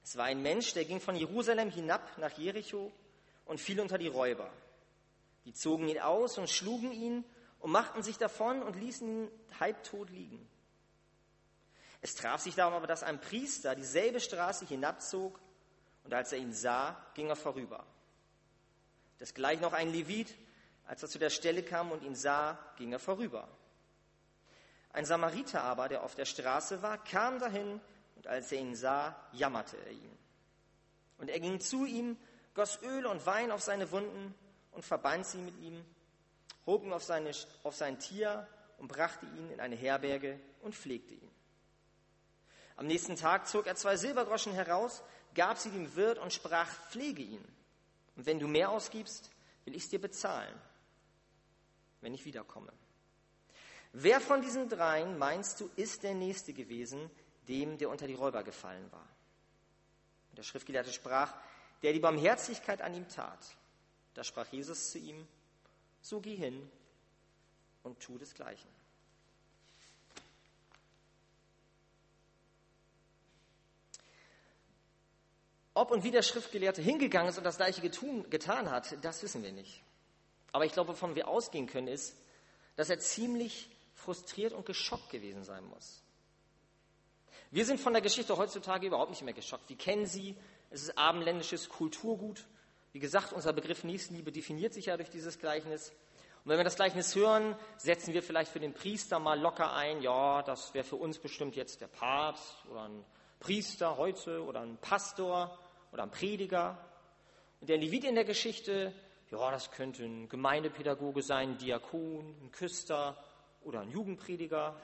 es 0.03 0.17
war 0.17 0.25
ein 0.25 0.41
Mensch, 0.41 0.73
der 0.73 0.87
ging 0.87 0.99
von 0.99 1.15
Jerusalem 1.15 1.71
hinab 1.71 2.17
nach 2.17 2.33
Jericho 2.39 2.91
und 3.45 3.61
fiel 3.61 3.81
unter 3.81 3.99
die 3.99 4.09
Räuber. 4.09 4.51
Die 5.45 5.53
zogen 5.53 5.89
ihn 5.89 6.01
aus 6.01 6.39
und 6.39 6.49
schlugen 6.49 6.93
ihn 6.93 7.25
und 7.61 7.71
machten 7.71 8.03
sich 8.03 8.19
davon 8.19 8.63
und 8.63 8.77
ließen 8.77 9.09
ihn 9.09 9.31
halbtot 9.61 10.11
liegen. 10.11 10.49
Es 12.01 12.15
traf 12.15 12.41
sich 12.41 12.55
darum 12.55 12.75
aber, 12.75 12.87
dass 12.87 13.03
ein 13.03 13.21
Priester 13.21 13.75
dieselbe 13.75 14.21
Straße 14.21 14.67
hinabzog 14.67 15.41
und 16.05 16.13
als 16.13 16.33
er 16.33 16.39
ihn 16.39 16.53
sah, 16.53 16.97
ging 17.15 17.29
er 17.29 17.37
vorüber. 17.37 17.85
Desgleich 19.21 19.61
noch 19.61 19.73
ein 19.73 19.91
Levit, 19.91 20.35
als 20.87 21.03
er 21.03 21.09
zu 21.09 21.19
der 21.19 21.31
Stelle 21.31 21.63
kam 21.63 21.93
und 21.93 22.03
ihn 22.03 22.15
sah, 22.15 22.59
ging 22.77 22.93
er 22.93 22.99
vorüber. 22.99 23.49
Ein 24.93 25.07
Samariter 25.07 25.63
aber, 25.63 25.89
der 25.89 26.03
auf 26.03 26.15
der 26.15 26.27
Straße 26.27 26.83
war, 26.83 27.03
kam 27.03 27.39
dahin 27.39 27.81
und 28.17 28.27
als 28.27 28.53
er 28.53 28.61
ihn 28.61 28.77
sah, 28.77 29.17
jammerte 29.33 29.77
er 29.79 29.93
ihn. 29.93 30.19
Und 31.19 31.31
er 31.31 31.41
ging 31.41 31.61
zu 31.61 31.87
ihm, 31.87 32.19
goss 32.55 32.81
Öl 32.83 33.07
und 33.07 33.25
Wein 33.27 33.51
auf 33.51 33.63
seine 33.63 33.91
Wunden 33.91 34.35
und 34.73 34.85
verband 34.85 35.27
sie 35.27 35.39
mit 35.39 35.59
ihm, 35.61 35.85
hob 36.67 36.85
ihn 36.85 36.93
auf, 36.93 37.05
seine, 37.05 37.33
auf 37.63 37.75
sein 37.75 37.99
Tier 37.99 38.47
und 38.79 38.89
brachte 38.89 39.27
ihn 39.27 39.51
in 39.51 39.61
eine 39.61 39.77
Herberge 39.77 40.39
und 40.63 40.75
pflegte 40.75 41.15
ihn. 41.15 41.31
Am 42.77 42.87
nächsten 42.87 43.17
Tag 43.17 43.47
zog 43.47 43.67
er 43.67 43.77
zwei 43.77 43.97
Silbergroschen 43.97 44.53
heraus, 44.53 45.03
gab 45.35 45.59
sie 45.59 45.71
dem 45.71 45.95
Wirt 45.95 46.19
und 46.19 46.33
sprach, 46.33 46.69
pflege 46.91 47.23
ihn. 47.23 47.45
Und 48.17 48.27
wenn 48.27 48.39
du 48.39 48.49
mehr 48.49 48.71
ausgibst, 48.71 49.31
will 49.65 49.77
ich 49.77 49.85
es 49.85 49.89
dir 49.89 50.01
bezahlen, 50.01 50.55
wenn 52.01 52.15
ich 52.15 52.25
wiederkomme. 52.25 52.73
Wer 53.93 54.21
von 54.21 54.43
diesen 54.43 54.69
dreien, 54.69 55.19
meinst 55.19 55.61
du, 55.61 55.71
ist 55.77 56.03
der 56.03 56.15
Nächste 56.15 56.53
gewesen, 56.53 57.11
dem, 57.47 57.79
der 57.79 57.91
unter 57.91 58.09
die 58.09 58.15
Räuber 58.15 58.43
gefallen 58.43 58.91
war? 58.91 59.09
Und 60.31 60.39
der 60.39 60.43
Schriftgelehrte 60.43 60.93
sprach, 60.93 61.33
der 61.85 61.93
die 61.93 62.01
Barmherzigkeit 62.01 62.81
an 62.81 62.95
ihm 62.95 63.07
tat. 63.09 63.39
Da 64.15 64.25
sprach 64.25 64.51
Jesus 64.51 64.91
zu 64.91 64.99
ihm, 64.99 65.29
so 66.01 66.19
geh 66.19 66.35
hin 66.35 66.71
und 67.83 68.01
tu 68.01 68.17
desgleichen. 68.17 68.71
Ob 75.75 75.91
und 75.91 76.05
wie 76.05 76.11
der 76.11 76.23
Schriftgelehrte 76.23 76.81
hingegangen 76.81 77.29
ist 77.29 77.37
und 77.37 77.45
das 77.45 77.59
gleiche 77.59 77.83
getun, 77.83 78.31
getan 78.31 78.71
hat, 78.71 78.97
das 79.05 79.23
wissen 79.23 79.43
wir 79.43 79.53
nicht. 79.53 79.83
Aber 80.53 80.65
ich 80.65 80.73
glaube, 80.73 80.93
wovon 80.93 81.15
wir 81.17 81.29
ausgehen 81.29 81.67
können, 81.67 81.89
ist, 81.89 82.17
dass 82.77 82.89
er 82.89 82.99
ziemlich 82.99 83.69
frustriert 83.95 84.55
und 84.55 84.65
geschockt 84.65 85.11
gewesen 85.11 85.45
sein 85.45 85.65
muss. 85.67 86.01
Wir 87.51 87.67
sind 87.67 87.79
von 87.79 87.93
der 87.93 88.03
Geschichte 88.03 88.37
heutzutage 88.37 88.87
überhaupt 88.87 89.11
nicht 89.11 89.23
mehr 89.23 89.35
geschockt. 89.35 89.69
Wir 89.69 89.77
kennen 89.77 90.07
sie, 90.07 90.35
es 90.75 90.83
ist 90.83 90.99
abendländisches 90.99 91.69
Kulturgut. 91.69 92.45
Wie 92.91 92.99
gesagt, 92.99 93.33
unser 93.33 93.53
Begriff 93.53 93.85
Nächstenliebe 93.85 94.33
definiert 94.33 94.75
sich 94.75 94.87
ja 94.87 94.97
durch 94.97 95.09
dieses 95.09 95.39
Gleichnis. 95.39 95.91
Und 95.91 96.51
wenn 96.51 96.59
wir 96.59 96.65
das 96.65 96.75
Gleichnis 96.75 97.15
hören, 97.15 97.55
setzen 97.77 98.13
wir 98.13 98.25
vielleicht 98.25 98.51
für 98.51 98.59
den 98.59 98.75
Priester 98.75 99.21
mal 99.21 99.39
locker 99.39 99.73
ein, 99.73 100.03
ja, 100.03 100.43
das 100.43 100.75
wäre 100.75 100.85
für 100.85 100.97
uns 100.97 101.21
bestimmt 101.21 101.55
jetzt 101.55 101.81
der 101.81 101.87
Papst 101.87 102.57
oder 102.69 102.89
ein 102.89 103.05
Priester 103.39 103.97
heute 103.97 104.45
oder 104.45 104.63
ein 104.63 104.77
Pastor 104.79 105.57
oder 105.93 106.03
ein 106.03 106.11
Prediger. 106.11 106.77
Und 107.61 107.69
der 107.69 107.79
Levit 107.79 108.03
in 108.03 108.17
der 108.17 108.25
Geschichte, 108.25 108.93
ja, 109.31 109.51
das 109.53 109.71
könnte 109.71 110.03
ein 110.03 110.29
Gemeindepädagoge 110.29 111.23
sein, 111.23 111.51
ein 111.51 111.59
Diakon, 111.59 112.35
ein 112.43 112.51
Küster 112.51 113.17
oder 113.63 113.81
ein 113.81 113.91
Jugendprediger. 113.91 114.75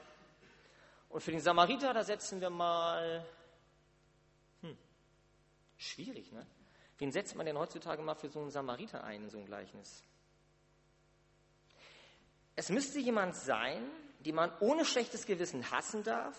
Und 1.09 1.21
für 1.21 1.31
den 1.31 1.41
Samariter, 1.41 1.93
da 1.93 2.03
setzen 2.03 2.39
wir 2.39 2.49
mal, 2.49 3.25
schwierig, 5.81 6.31
ne? 6.31 6.45
Wen 6.97 7.11
setzt 7.11 7.35
man 7.35 7.45
denn 7.45 7.57
heutzutage 7.57 8.01
mal 8.03 8.15
für 8.15 8.29
so 8.29 8.39
einen 8.39 8.51
Samariter 8.51 9.03
ein 9.03 9.23
in 9.23 9.29
so 9.29 9.39
ein 9.39 9.45
Gleichnis? 9.45 10.03
Es 12.55 12.69
müsste 12.69 12.99
jemand 12.99 13.35
sein, 13.35 13.89
den 14.19 14.35
man 14.35 14.51
ohne 14.59 14.85
schlechtes 14.85 15.25
Gewissen 15.25 15.71
hassen 15.71 16.03
darf 16.03 16.37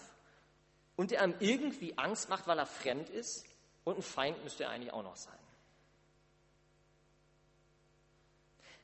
und 0.94 1.10
der 1.10 1.22
einem 1.22 1.34
irgendwie 1.40 1.98
Angst 1.98 2.28
macht, 2.28 2.46
weil 2.46 2.58
er 2.58 2.66
fremd 2.66 3.08
ist 3.10 3.44
und 3.82 3.96
ein 3.96 4.02
Feind 4.02 4.42
müsste 4.44 4.64
er 4.64 4.70
eigentlich 4.70 4.92
auch 4.92 5.02
noch 5.02 5.16
sein. 5.16 5.38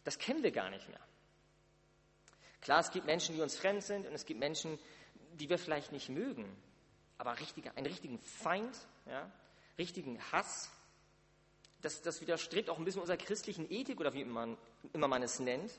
Das 0.02 0.18
kennen 0.18 0.42
wir 0.42 0.50
gar 0.50 0.70
nicht 0.70 0.88
mehr. 0.88 1.00
Klar, 2.60 2.80
es 2.80 2.90
gibt 2.90 3.06
Menschen, 3.06 3.36
die 3.36 3.42
uns 3.42 3.56
fremd 3.56 3.84
sind 3.84 4.06
und 4.06 4.14
es 4.14 4.26
gibt 4.26 4.40
Menschen, 4.40 4.78
die 5.34 5.48
wir 5.48 5.58
vielleicht 5.58 5.92
nicht 5.92 6.08
mögen. 6.08 6.44
Aber 7.18 7.30
einen 7.30 7.86
richtigen 7.86 8.18
Feind, 8.18 8.76
ja, 9.06 9.30
richtigen 9.78 10.20
Hass, 10.32 10.70
das, 11.80 12.02
das 12.02 12.20
widerstrebt 12.20 12.70
auch 12.70 12.78
ein 12.78 12.84
bisschen 12.84 13.00
unserer 13.00 13.16
christlichen 13.16 13.70
Ethik 13.70 14.00
oder 14.00 14.12
wie 14.12 14.24
man, 14.24 14.58
immer 14.92 15.08
man 15.08 15.22
es 15.22 15.38
nennt. 15.38 15.70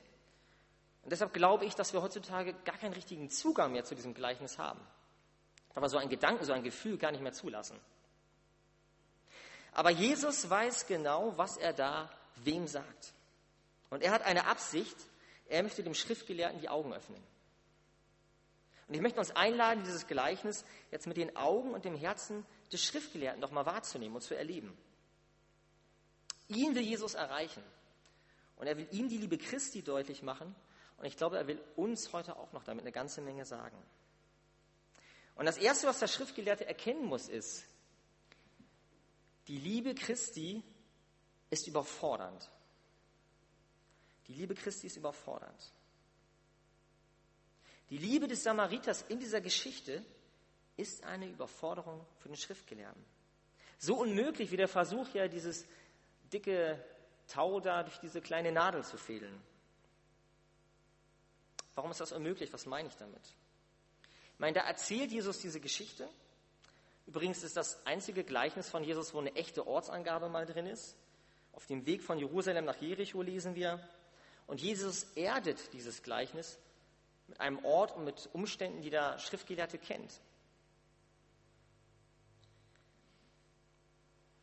Und 1.02 1.12
deshalb 1.12 1.32
glaube 1.32 1.64
ich, 1.64 1.74
dass 1.74 1.92
wir 1.92 2.02
heutzutage 2.02 2.54
gar 2.64 2.76
keinen 2.78 2.94
richtigen 2.94 3.30
Zugang 3.30 3.72
mehr 3.72 3.84
zu 3.84 3.94
diesem 3.94 4.14
Gleichnis 4.14 4.58
haben. 4.58 4.80
Aber 5.74 5.88
so 5.88 5.98
ein 5.98 6.08
Gedanken, 6.08 6.44
so 6.44 6.52
ein 6.52 6.62
Gefühl 6.62 6.98
gar 6.98 7.12
nicht 7.12 7.22
mehr 7.22 7.32
zulassen. 7.32 7.78
Aber 9.72 9.90
Jesus 9.90 10.48
weiß 10.48 10.86
genau, 10.86 11.36
was 11.36 11.56
er 11.56 11.72
da 11.72 12.10
wem 12.36 12.66
sagt. 12.66 13.12
Und 13.90 14.02
er 14.02 14.12
hat 14.12 14.22
eine 14.22 14.46
Absicht, 14.46 14.96
er 15.48 15.62
möchte 15.62 15.82
dem 15.82 15.94
Schriftgelehrten 15.94 16.60
die 16.60 16.68
Augen 16.68 16.92
öffnen. 16.92 17.22
Und 18.90 18.96
ich 18.96 19.02
möchte 19.02 19.20
uns 19.20 19.30
einladen, 19.30 19.84
dieses 19.84 20.08
Gleichnis 20.08 20.64
jetzt 20.90 21.06
mit 21.06 21.16
den 21.16 21.36
Augen 21.36 21.74
und 21.74 21.84
dem 21.84 21.94
Herzen 21.94 22.44
des 22.72 22.82
Schriftgelehrten 22.82 23.40
nochmal 23.40 23.64
wahrzunehmen 23.64 24.16
und 24.16 24.22
zu 24.22 24.36
erleben. 24.36 24.76
Ihn 26.48 26.74
will 26.74 26.82
Jesus 26.82 27.14
erreichen. 27.14 27.62
Und 28.56 28.66
er 28.66 28.76
will 28.76 28.88
ihm 28.90 29.08
die 29.08 29.18
Liebe 29.18 29.38
Christi 29.38 29.82
deutlich 29.82 30.24
machen. 30.24 30.56
Und 30.96 31.04
ich 31.04 31.16
glaube, 31.16 31.36
er 31.36 31.46
will 31.46 31.62
uns 31.76 32.12
heute 32.12 32.36
auch 32.36 32.52
noch 32.52 32.64
damit 32.64 32.82
eine 32.82 32.90
ganze 32.90 33.20
Menge 33.20 33.44
sagen. 33.44 33.80
Und 35.36 35.46
das 35.46 35.56
Erste, 35.56 35.86
was 35.86 36.00
der 36.00 36.08
Schriftgelehrte 36.08 36.66
erkennen 36.66 37.04
muss, 37.04 37.28
ist, 37.28 37.64
die 39.46 39.58
Liebe 39.58 39.94
Christi 39.94 40.64
ist 41.48 41.68
überfordernd. 41.68 42.50
Die 44.26 44.34
Liebe 44.34 44.56
Christi 44.56 44.88
ist 44.88 44.96
überfordernd. 44.96 45.72
Die 47.90 47.98
Liebe 47.98 48.28
des 48.28 48.44
Samariters 48.44 49.02
in 49.08 49.18
dieser 49.18 49.40
Geschichte 49.40 50.04
ist 50.76 51.04
eine 51.04 51.28
Überforderung 51.28 52.06
für 52.18 52.28
den 52.28 52.36
Schriftgelehrten. 52.36 53.04
So 53.78 53.96
unmöglich 53.96 54.50
wie 54.52 54.56
der 54.56 54.68
Versuch, 54.68 55.08
ja 55.12 55.28
dieses 55.28 55.66
dicke 56.32 56.82
Tau 57.26 57.60
da 57.60 57.82
durch 57.82 57.98
diese 57.98 58.20
kleine 58.20 58.52
Nadel 58.52 58.84
zu 58.84 58.96
fädeln. 58.96 59.40
Warum 61.74 61.90
ist 61.90 62.00
das 62.00 62.12
unmöglich? 62.12 62.52
Was 62.52 62.66
meine 62.66 62.88
ich 62.88 62.96
damit? 62.96 63.22
Ich 64.34 64.38
meine, 64.38 64.54
da 64.54 64.60
erzählt 64.66 65.10
Jesus 65.12 65.38
diese 65.38 65.60
Geschichte. 65.60 66.08
Übrigens 67.06 67.42
ist 67.42 67.56
das 67.56 67.84
einzige 67.86 68.24
Gleichnis 68.24 68.68
von 68.68 68.84
Jesus, 68.84 69.14
wo 69.14 69.18
eine 69.18 69.34
echte 69.34 69.66
Ortsangabe 69.66 70.28
mal 70.28 70.46
drin 70.46 70.66
ist. 70.66 70.96
Auf 71.52 71.66
dem 71.66 71.86
Weg 71.86 72.02
von 72.02 72.18
Jerusalem 72.18 72.64
nach 72.64 72.80
Jericho 72.80 73.22
lesen 73.22 73.54
wir, 73.54 73.80
und 74.46 74.60
Jesus 74.60 75.04
erdet 75.14 75.72
dieses 75.72 76.02
Gleichnis 76.02 76.58
mit 77.30 77.40
einem 77.40 77.64
Ort 77.64 77.96
und 77.96 78.04
mit 78.04 78.28
Umständen, 78.32 78.82
die 78.82 78.90
der 78.90 79.18
Schriftgelehrte 79.18 79.78
kennt. 79.78 80.20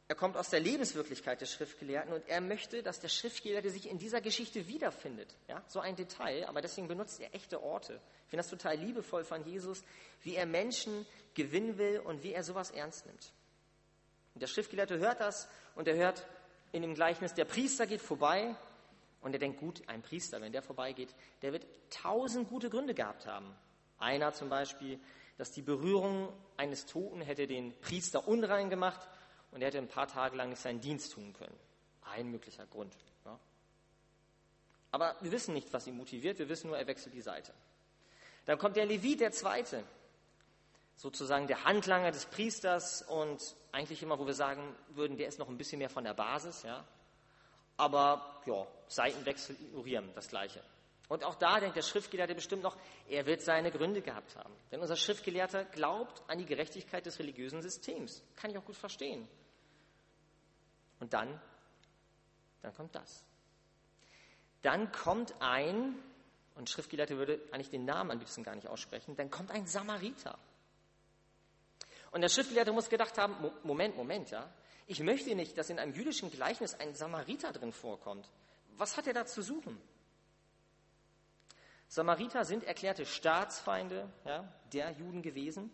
Er 0.10 0.16
kommt 0.16 0.38
aus 0.38 0.50
der 0.50 0.62
Lebenswirklichkeit 0.62 1.42
des 1.42 1.52
Schriftgelehrten 1.52 2.14
und 2.14 2.26
er 2.30 2.40
möchte, 2.40 2.82
dass 2.82 3.02
der 3.02 3.10
Schriftgelehrte 3.10 3.70
sich 3.70 3.90
in 3.90 3.98
dieser 3.98 4.22
Geschichte 4.22 4.70
wiederfindet. 4.70 5.36
Ja, 5.50 5.62
so 5.68 5.82
ein 5.82 5.98
Detail, 5.98 6.48
aber 6.48 6.62
deswegen 6.62 6.88
benutzt 6.88 7.20
er 7.20 7.36
echte 7.36 7.62
Orte. 7.62 8.00
Ich 8.24 8.30
finde 8.30 8.44
das 8.44 8.50
total 8.50 8.78
liebevoll 8.78 9.26
von 9.26 9.46
Jesus, 9.46 9.84
wie 10.24 10.36
er 10.36 10.46
Menschen 10.46 11.06
gewinnen 11.34 11.78
will 11.78 12.00
und 12.00 12.24
wie 12.24 12.32
er 12.32 12.46
sowas 12.46 12.72
ernst 12.72 13.06
nimmt. 13.06 13.34
Und 14.34 14.42
der 14.42 14.48
Schriftgelehrte 14.48 14.98
hört 14.98 15.20
das 15.20 15.50
und 15.76 15.90
er 15.90 15.96
hört 15.96 16.26
in 16.72 16.84
dem 16.84 16.96
Gleichnis, 16.96 17.34
der 17.34 17.46
Priester 17.46 17.86
geht 17.86 18.02
vorbei 18.02 18.56
und 19.22 19.34
er 19.34 19.40
denkt, 19.40 19.60
gut, 19.60 19.82
ein 19.88 20.02
Priester, 20.02 20.42
wenn 20.42 20.52
der 20.52 20.62
vorbeigeht, 20.62 21.14
der 21.42 21.54
wird 21.54 21.66
tausend 21.90 22.50
gute 22.50 22.70
Gründe 22.70 22.94
gehabt 22.94 23.26
haben. 23.26 23.54
Einer 24.00 24.34
zum 24.34 24.50
Beispiel, 24.50 25.00
dass 25.38 25.52
die 25.52 25.62
Berührung 25.62 26.32
eines 26.56 26.86
Toten 26.86 27.22
hätte 27.22 27.48
den 27.48 27.78
Priester 27.80 28.28
unrein 28.28 28.70
gemacht 28.70 29.08
und 29.52 29.62
er 29.62 29.68
hätte 29.68 29.78
ein 29.80 29.88
paar 29.88 30.08
Tage 30.08 30.36
lang 30.36 30.50
nicht 30.50 30.62
seinen 30.62 30.82
Dienst 30.82 31.14
tun 31.14 31.34
können. 31.34 31.56
Ein 32.14 32.30
möglicher 32.30 32.66
Grund. 32.68 32.96
Ja. 33.26 33.40
Aber 34.92 35.16
wir 35.22 35.32
wissen 35.32 35.54
nicht, 35.54 35.74
was 35.74 35.88
ihn 35.88 35.98
motiviert, 35.98 36.40
wir 36.40 36.50
wissen 36.50 36.68
nur, 36.68 36.78
er 36.78 36.88
wechselt 36.88 37.14
die 37.14 37.22
Seite. 37.22 37.54
Dann 38.46 38.58
kommt 38.58 38.78
der 38.78 38.86
Levit, 38.86 39.20
der 39.20 39.32
Zweite, 39.32 39.84
sozusagen 40.96 41.48
der 41.48 41.66
Handlanger 41.66 42.12
des 42.12 42.26
Priesters 42.26 43.02
und 43.02 43.56
eigentlich 43.72 44.02
immer, 44.02 44.18
wo 44.18 44.26
wir 44.26 44.34
sagen 44.34 44.76
würden, 44.90 45.18
der 45.18 45.28
ist 45.28 45.38
noch 45.38 45.50
ein 45.50 45.58
bisschen 45.58 45.80
mehr 45.80 45.90
von 45.90 46.04
der 46.04 46.14
Basis, 46.14 46.64
ja, 46.64 46.86
aber 47.78 48.42
ja, 48.46 48.66
Seitenwechsel 48.88 49.56
ignorieren, 49.62 50.12
das 50.16 50.28
Gleiche. 50.28 50.64
Und 51.10 51.24
auch 51.24 51.36
da 51.36 51.60
denkt 51.60 51.78
der 51.78 51.84
Schriftgelehrte 51.84 52.36
bestimmt 52.36 52.64
noch, 52.64 52.76
er 53.08 53.26
wird 53.26 53.42
seine 53.42 53.72
Gründe 53.72 54.02
gehabt 54.02 54.36
haben. 54.36 54.54
Denn 54.72 54.82
unser 54.82 54.98
Schriftgelehrter 54.98 55.64
glaubt 55.66 56.22
an 56.28 56.38
die 56.38 56.46
Gerechtigkeit 56.46 57.06
des 57.06 57.18
religiösen 57.20 57.62
Systems. 57.62 58.22
Kann 58.36 58.52
ich 58.52 58.58
auch 58.58 58.66
gut 58.66 58.76
verstehen. 58.76 59.28
Und 61.00 61.14
dann, 61.14 61.40
dann 62.62 62.74
kommt 62.74 62.94
das. 62.96 63.24
Dann 64.64 64.92
kommt 64.92 65.34
ein, 65.40 65.96
und 66.56 66.70
Schriftgelehrte 66.70 67.18
würde 67.18 67.40
eigentlich 67.52 67.70
den 67.70 67.86
Namen 67.86 68.12
am 68.12 68.20
liebsten 68.20 68.44
gar 68.44 68.56
nicht 68.56 68.68
aussprechen, 68.68 69.16
dann 69.16 69.30
kommt 69.30 69.52
ein 69.52 69.66
Samariter. 69.66 70.38
Und 72.12 72.22
der 72.22 72.30
Schriftgelehrte 72.30 72.72
muss 72.72 72.90
gedacht 72.90 73.18
haben, 73.18 73.36
Moment, 73.64 73.96
Moment, 73.96 74.32
ja, 74.32 74.50
ich 74.88 75.02
möchte 75.02 75.36
nicht, 75.36 75.58
dass 75.58 75.70
in 75.70 75.80
einem 75.80 75.94
jüdischen 75.94 76.32
Gleichnis 76.32 76.74
ein 76.74 76.96
Samariter 76.96 77.52
drin 77.52 77.74
vorkommt. 77.74 78.28
Was 78.78 78.96
hat 78.96 79.06
er 79.06 79.14
da 79.14 79.26
zu 79.26 79.42
suchen? 79.42 79.78
Samariter 81.90 82.46
sind 82.46 82.64
erklärte 82.64 83.06
Staatsfeinde 83.06 84.10
ja, 84.26 84.52
der 84.74 84.92
Juden 84.92 85.22
gewesen. 85.22 85.72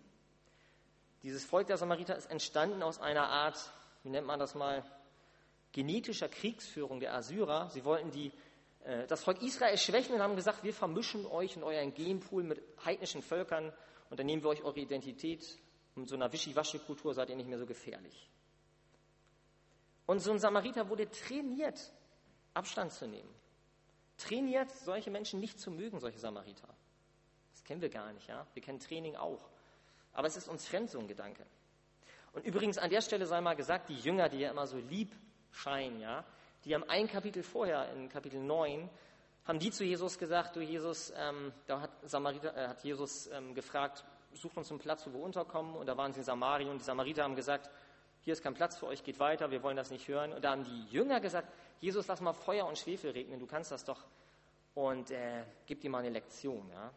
Dieses 1.22 1.46
Volk 1.46 1.68
der 1.68 1.78
Samariter 1.78 2.16
ist 2.16 2.30
entstanden 2.30 2.84
aus 2.84 3.00
einer 3.00 3.30
Art, 3.30 3.72
wie 4.04 4.10
nennt 4.10 4.28
man 4.28 4.40
das 4.40 4.56
mal, 4.56 4.84
genetischer 5.72 6.28
Kriegsführung 6.28 7.00
der 7.00 7.14
Assyrer. 7.14 7.70
Sie 7.70 7.86
wollten 7.86 8.12
die 8.12 8.32
äh, 8.84 9.08
das 9.08 9.24
Volk 9.24 9.42
Israel 9.42 9.78
schwächen 9.78 10.16
und 10.16 10.22
haben 10.22 10.36
gesagt, 10.36 10.64
wir 10.64 10.74
vermischen 10.74 11.26
euch 11.26 11.56
in 11.56 11.64
euren 11.64 11.94
Genpool 11.94 12.44
mit 12.44 12.62
heidnischen 12.84 13.22
Völkern 13.22 13.72
und 14.10 14.20
dann 14.20 14.26
nehmen 14.26 14.44
wir 14.44 14.50
euch 14.50 14.64
eure 14.64 14.80
Identität. 14.80 15.60
Und 15.96 16.02
mit 16.02 16.10
so 16.10 16.16
einer 16.16 16.32
Wischiwaschi-Kultur 16.32 17.14
seid 17.14 17.30
ihr 17.30 17.36
nicht 17.36 17.50
mehr 17.50 17.60
so 17.60 17.66
gefährlich. 17.66 18.30
Und 20.06 20.20
so 20.20 20.32
ein 20.32 20.40
Samariter 20.40 20.90
wurde 20.90 21.10
trainiert, 21.10 21.94
Abstand 22.54 22.92
zu 22.92 23.08
nehmen. 23.08 23.34
Trainiert, 24.18 24.72
solche 24.72 25.10
Menschen 25.10 25.40
nicht 25.40 25.60
zu 25.60 25.72
mögen, 25.72 26.00
solche 26.00 26.20
Samariter. 26.20 26.68
Das 27.54 27.64
kennen 27.64 27.82
wir 27.82 27.90
gar 27.90 28.12
nicht, 28.14 28.28
ja. 28.28 28.46
Wir 28.54 28.62
kennen 28.62 28.80
Training 28.80 29.16
auch. 29.16 29.50
Aber 30.14 30.28
es 30.28 30.38
ist 30.38 30.48
uns 30.48 30.68
fremd, 30.68 30.90
so 30.90 31.00
ein 31.00 31.08
Gedanke. 31.08 31.46
Und 32.34 32.46
übrigens 32.46 32.78
an 32.78 32.90
der 32.90 33.02
Stelle 33.02 33.26
sei 33.26 33.42
mal 33.42 33.56
gesagt, 33.56 33.90
die 33.90 33.98
Jünger, 33.98 34.30
die 34.30 34.40
ja 34.40 34.52
immer 34.52 34.68
so 34.68 34.78
lieb 34.78 35.16
scheinen, 35.52 36.00
ja, 36.00 36.26
die 36.66 36.74
haben 36.74 36.84
ein 36.90 37.08
Kapitel 37.08 37.44
vorher, 37.44 37.92
in 37.94 38.10
Kapitel 38.10 38.40
9, 38.40 38.90
haben 39.46 39.60
die 39.60 39.72
zu 39.72 39.84
Jesus 39.84 40.18
gesagt, 40.18 40.56
du 40.56 40.62
Jesus, 40.62 41.12
ähm, 41.18 41.52
da 41.68 41.82
hat, 41.82 41.92
Samariter, 42.10 42.56
äh, 42.56 42.68
hat 42.70 42.84
Jesus 42.84 43.28
ähm, 43.28 43.54
gefragt, 43.54 44.06
sucht 44.32 44.58
uns 44.58 44.70
einen 44.72 44.80
Platz, 44.80 45.06
wo 45.06 45.14
wir 45.14 45.20
unterkommen. 45.20 45.76
Und 45.76 45.86
da 45.86 45.98
waren 45.98 46.14
sie 46.14 46.20
in 46.20 46.26
Samarien 46.26 46.70
und 46.70 46.80
die 46.80 46.86
Samariter 46.86 47.24
haben 47.24 47.36
gesagt, 47.36 47.70
hier 48.24 48.34
ist 48.34 48.42
kein 48.42 48.54
Platz 48.54 48.78
für 48.78 48.88
euch, 48.88 49.04
geht 49.04 49.20
weiter, 49.20 49.52
wir 49.52 49.62
wollen 49.64 49.76
das 49.76 49.92
nicht 49.92 50.08
hören. 50.08 50.32
Und 50.32 50.44
da 50.44 50.52
haben 50.52 50.64
die 50.64 50.86
Jünger 50.86 51.20
gesagt, 51.20 51.52
Jesus, 51.82 52.08
lass 52.08 52.22
mal 52.22 52.34
Feuer 52.34 52.66
und 52.66 52.78
Schwefel 52.78 53.12
regnen, 53.12 53.40
du 53.40 53.46
kannst 53.46 53.72
das 53.72 53.84
doch. 53.84 54.00
Und 54.76 55.12
äh, 55.12 55.44
gib 55.66 55.82
dir 55.82 55.90
mal 55.90 56.00
eine 56.00 56.10
Lektion. 56.10 56.70
Ja? 56.72 56.92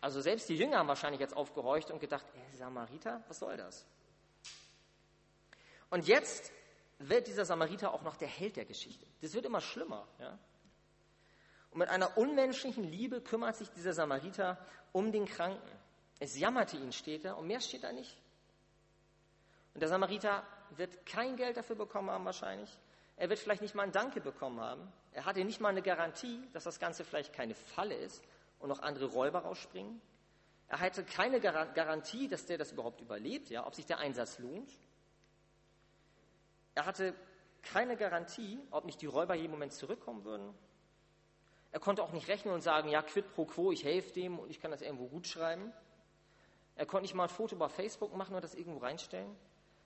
Also 0.00 0.20
selbst 0.20 0.48
die 0.48 0.56
Jünger 0.56 0.78
haben 0.78 0.88
wahrscheinlich 0.88 1.20
jetzt 1.20 1.36
aufgehorcht 1.36 1.90
und 1.92 2.00
gedacht, 2.00 2.26
äh, 2.34 2.56
Samariter, 2.56 3.22
was 3.28 3.38
soll 3.38 3.56
das? 3.56 3.86
Und 5.88 6.08
jetzt 6.08 6.50
wird 6.98 7.28
dieser 7.28 7.44
Samariter 7.44 7.94
auch 7.94 8.02
noch 8.02 8.16
der 8.16 8.28
Held 8.28 8.56
der 8.56 8.64
Geschichte. 8.64 9.06
Das 9.20 9.34
wird 9.34 9.46
immer 9.46 9.60
schlimmer. 9.60 10.06
Ja? 10.18 10.36
Und 11.70 11.78
mit 11.78 11.88
einer 11.88 12.18
unmenschlichen 12.18 12.84
Liebe 12.84 13.20
kümmert 13.20 13.56
sich 13.56 13.70
dieser 13.70 13.92
Samariter 13.92 14.58
um 14.90 15.12
den 15.12 15.26
Kranken. 15.26 15.70
Es 16.18 16.36
jammerte 16.36 16.76
ihn, 16.76 16.92
steht 16.92 17.24
da, 17.24 17.34
und 17.34 17.46
mehr 17.46 17.60
steht 17.60 17.84
da 17.84 17.92
nicht. 17.92 18.16
Und 19.74 19.80
der 19.80 19.88
Samariter 19.88 20.44
wird 20.78 21.06
kein 21.06 21.36
Geld 21.36 21.56
dafür 21.56 21.76
bekommen 21.76 22.10
haben 22.10 22.24
wahrscheinlich. 22.24 22.70
Er 23.16 23.28
wird 23.28 23.38
vielleicht 23.38 23.62
nicht 23.62 23.74
mal 23.74 23.84
ein 23.84 23.92
Danke 23.92 24.20
bekommen 24.20 24.60
haben. 24.60 24.92
Er 25.12 25.24
hatte 25.24 25.44
nicht 25.44 25.60
mal 25.60 25.68
eine 25.68 25.82
Garantie, 25.82 26.48
dass 26.52 26.64
das 26.64 26.80
Ganze 26.80 27.04
vielleicht 27.04 27.32
keine 27.32 27.54
Falle 27.54 27.94
ist 27.94 28.22
und 28.58 28.68
noch 28.68 28.80
andere 28.80 29.06
Räuber 29.06 29.40
rausspringen. 29.40 30.00
Er 30.68 30.80
hatte 30.80 31.04
keine 31.04 31.40
Garantie, 31.40 32.28
dass 32.28 32.46
der 32.46 32.56
das 32.56 32.72
überhaupt 32.72 33.00
überlebt, 33.00 33.50
ja, 33.50 33.66
ob 33.66 33.74
sich 33.74 33.84
der 33.84 33.98
Einsatz 33.98 34.38
lohnt. 34.38 34.72
Er 36.74 36.86
hatte 36.86 37.14
keine 37.62 37.96
Garantie, 37.96 38.58
ob 38.70 38.86
nicht 38.86 39.02
die 39.02 39.06
Räuber 39.06 39.34
jeden 39.34 39.50
Moment 39.50 39.72
zurückkommen 39.72 40.24
würden. 40.24 40.54
Er 41.72 41.80
konnte 41.80 42.02
auch 42.02 42.12
nicht 42.12 42.28
rechnen 42.28 42.54
und 42.54 42.60
sagen, 42.60 42.88
ja, 42.88 43.02
quid 43.02 43.32
pro 43.34 43.44
quo, 43.44 43.72
ich 43.72 43.84
helfe 43.84 44.12
dem 44.12 44.38
und 44.38 44.50
ich 44.50 44.60
kann 44.60 44.70
das 44.70 44.82
irgendwo 44.82 45.08
gut 45.08 45.26
schreiben. 45.26 45.72
Er 46.74 46.86
konnte 46.86 47.02
nicht 47.02 47.14
mal 47.14 47.24
ein 47.24 47.28
Foto 47.28 47.54
über 47.54 47.68
Facebook 47.68 48.14
machen 48.16 48.34
und 48.34 48.42
das 48.42 48.54
irgendwo 48.54 48.78
reinstellen. 48.78 49.36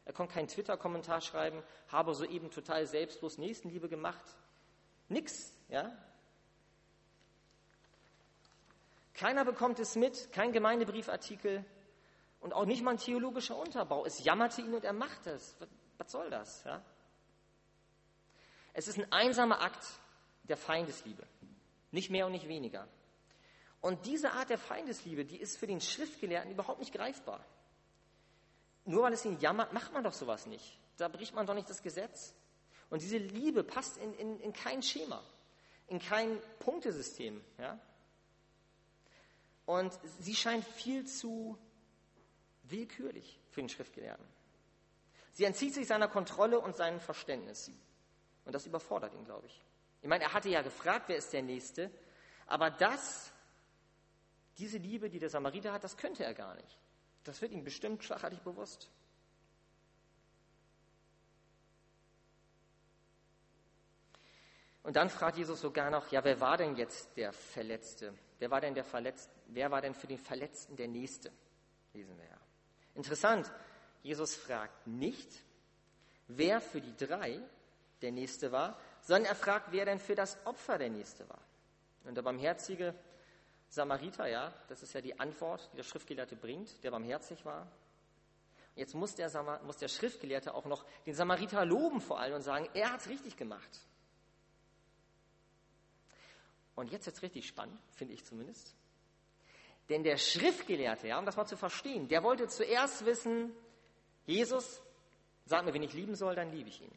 Er 0.06 0.12
konnte 0.12 0.34
keinen 0.34 0.48
Twitter-Kommentar 0.48 1.20
schreiben, 1.20 1.62
habe 1.88 2.14
soeben 2.14 2.50
total 2.50 2.86
selbstlos 2.86 3.38
Nächstenliebe 3.38 3.88
gemacht. 3.88 4.24
Nix, 5.08 5.52
ja. 5.68 5.92
Keiner 9.14 9.44
bekommt 9.44 9.80
es 9.80 9.96
mit, 9.96 10.30
kein 10.32 10.52
Gemeindebriefartikel 10.52 11.64
und 12.40 12.52
auch 12.52 12.66
nicht 12.66 12.82
mal 12.82 12.92
ein 12.92 12.98
theologischer 12.98 13.56
Unterbau. 13.56 14.04
Es 14.04 14.22
jammerte 14.22 14.60
ihn 14.62 14.74
und 14.74 14.84
er 14.84 14.92
macht 14.92 15.26
es. 15.26 15.56
Was 15.98 16.12
soll 16.12 16.30
das? 16.30 16.62
Ja? 16.64 16.84
Es 18.74 18.86
ist 18.86 18.98
ein 18.98 19.10
einsamer 19.10 19.60
Akt 19.60 19.84
der 20.44 20.56
Feindesliebe. 20.56 21.26
Nicht 21.90 22.10
mehr 22.10 22.26
und 22.26 22.32
nicht 22.32 22.46
weniger. 22.46 22.86
Und 23.80 24.06
diese 24.06 24.32
Art 24.32 24.50
der 24.50 24.58
Feindesliebe, 24.58 25.24
die 25.24 25.38
ist 25.38 25.58
für 25.58 25.66
den 25.66 25.80
Schriftgelehrten 25.80 26.52
überhaupt 26.52 26.78
nicht 26.78 26.92
greifbar. 26.92 27.44
Nur 28.86 29.02
weil 29.02 29.12
es 29.12 29.24
ihn 29.24 29.38
jammert, 29.40 29.72
macht 29.72 29.92
man 29.92 30.04
doch 30.04 30.12
sowas 30.12 30.46
nicht. 30.46 30.78
Da 30.96 31.08
bricht 31.08 31.34
man 31.34 31.46
doch 31.46 31.54
nicht 31.54 31.68
das 31.68 31.82
Gesetz. 31.82 32.34
Und 32.88 33.02
diese 33.02 33.18
Liebe 33.18 33.64
passt 33.64 33.96
in, 33.98 34.14
in, 34.14 34.40
in 34.40 34.52
kein 34.52 34.82
Schema, 34.82 35.22
in 35.88 35.98
kein 35.98 36.40
Punktesystem. 36.60 37.44
Ja? 37.58 37.78
Und 39.66 39.92
sie 40.20 40.36
scheint 40.36 40.64
viel 40.64 41.04
zu 41.04 41.58
willkürlich 42.62 43.40
für 43.50 43.60
den 43.60 43.68
Schriftgelehrten. 43.68 44.24
Sie 45.32 45.44
entzieht 45.44 45.74
sich 45.74 45.86
seiner 45.86 46.08
Kontrolle 46.08 46.60
und 46.60 46.76
seinem 46.76 47.00
Verständnis. 47.00 47.70
Und 48.44 48.54
das 48.54 48.66
überfordert 48.66 49.12
ihn, 49.14 49.24
glaube 49.24 49.48
ich. 49.48 49.64
Ich 50.00 50.08
meine, 50.08 50.24
er 50.24 50.32
hatte 50.32 50.48
ja 50.48 50.62
gefragt, 50.62 51.08
wer 51.08 51.16
ist 51.16 51.32
der 51.32 51.42
Nächste, 51.42 51.90
aber 52.46 52.70
das, 52.70 53.32
diese 54.58 54.78
Liebe, 54.78 55.10
die 55.10 55.18
der 55.18 55.28
Samariter 55.28 55.72
hat, 55.72 55.82
das 55.82 55.96
könnte 55.96 56.24
er 56.24 56.32
gar 56.32 56.54
nicht. 56.54 56.78
Das 57.26 57.40
wird 57.42 57.52
ihm 57.52 57.64
bestimmt 57.64 58.04
schlagartig 58.04 58.40
bewusst. 58.40 58.88
Und 64.82 64.94
dann 64.94 65.10
fragt 65.10 65.36
Jesus 65.36 65.60
sogar 65.60 65.90
noch, 65.90 66.12
ja, 66.12 66.22
wer 66.22 66.40
war 66.40 66.56
denn 66.56 66.76
jetzt 66.76 67.16
der 67.16 67.32
Verletzte? 67.32 68.14
Wer 68.38 68.52
war 68.52 68.60
denn 68.60 68.74
der 68.74 68.84
Verletzte? 68.84 69.32
Wer 69.46 69.70
war 69.72 69.80
denn 69.80 69.94
für 69.94 70.06
den 70.06 70.18
Verletzten 70.18 70.76
der 70.76 70.86
Nächste? 70.86 71.32
Lesen 71.92 72.16
wir 72.16 72.24
ja. 72.24 72.40
Interessant, 72.94 73.50
Jesus 74.04 74.36
fragt 74.36 74.86
nicht, 74.86 75.28
wer 76.28 76.60
für 76.60 76.80
die 76.80 76.96
drei 76.96 77.40
der 78.00 78.12
Nächste 78.12 78.52
war, 78.52 78.78
sondern 79.00 79.24
er 79.24 79.34
fragt, 79.34 79.72
wer 79.72 79.84
denn 79.84 79.98
für 79.98 80.14
das 80.14 80.38
Opfer 80.46 80.78
der 80.78 80.90
Nächste 80.90 81.28
war. 81.28 81.42
Und 82.04 82.14
der 82.14 82.22
barmherzige 82.22 82.94
Samariter, 83.68 84.26
ja, 84.26 84.52
das 84.68 84.82
ist 84.82 84.92
ja 84.92 85.00
die 85.00 85.18
Antwort, 85.18 85.68
die 85.72 85.76
der 85.76 85.82
Schriftgelehrte 85.82 86.36
bringt, 86.36 86.82
der 86.84 86.90
barmherzig 86.90 87.44
war. 87.44 87.66
Jetzt 88.74 88.94
muss 88.94 89.14
der, 89.14 89.30
muss 89.64 89.78
der 89.78 89.88
Schriftgelehrte 89.88 90.54
auch 90.54 90.66
noch 90.66 90.84
den 91.06 91.14
Samariter 91.14 91.64
loben 91.64 92.00
vor 92.00 92.20
allem 92.20 92.34
und 92.34 92.42
sagen, 92.42 92.68
er 92.74 92.92
hat 92.92 93.00
es 93.00 93.08
richtig 93.08 93.36
gemacht. 93.36 93.80
Und 96.74 96.90
jetzt 96.92 97.06
wird 97.06 97.16
es 97.16 97.22
richtig 97.22 97.46
spannend, 97.46 97.80
finde 97.92 98.12
ich 98.12 98.24
zumindest. 98.24 98.74
Denn 99.88 100.02
der 100.02 100.18
Schriftgelehrte, 100.18 101.08
ja, 101.08 101.18
um 101.18 101.24
das 101.24 101.36
mal 101.36 101.46
zu 101.46 101.56
verstehen, 101.56 102.08
der 102.08 102.22
wollte 102.22 102.48
zuerst 102.48 103.06
wissen, 103.06 103.52
Jesus, 104.26 104.82
sag 105.46 105.64
mir, 105.64 105.72
wen 105.72 105.82
ich 105.82 105.94
lieben 105.94 106.14
soll, 106.14 106.34
dann 106.34 106.50
liebe 106.50 106.68
ich 106.68 106.82
ihn. 106.82 106.92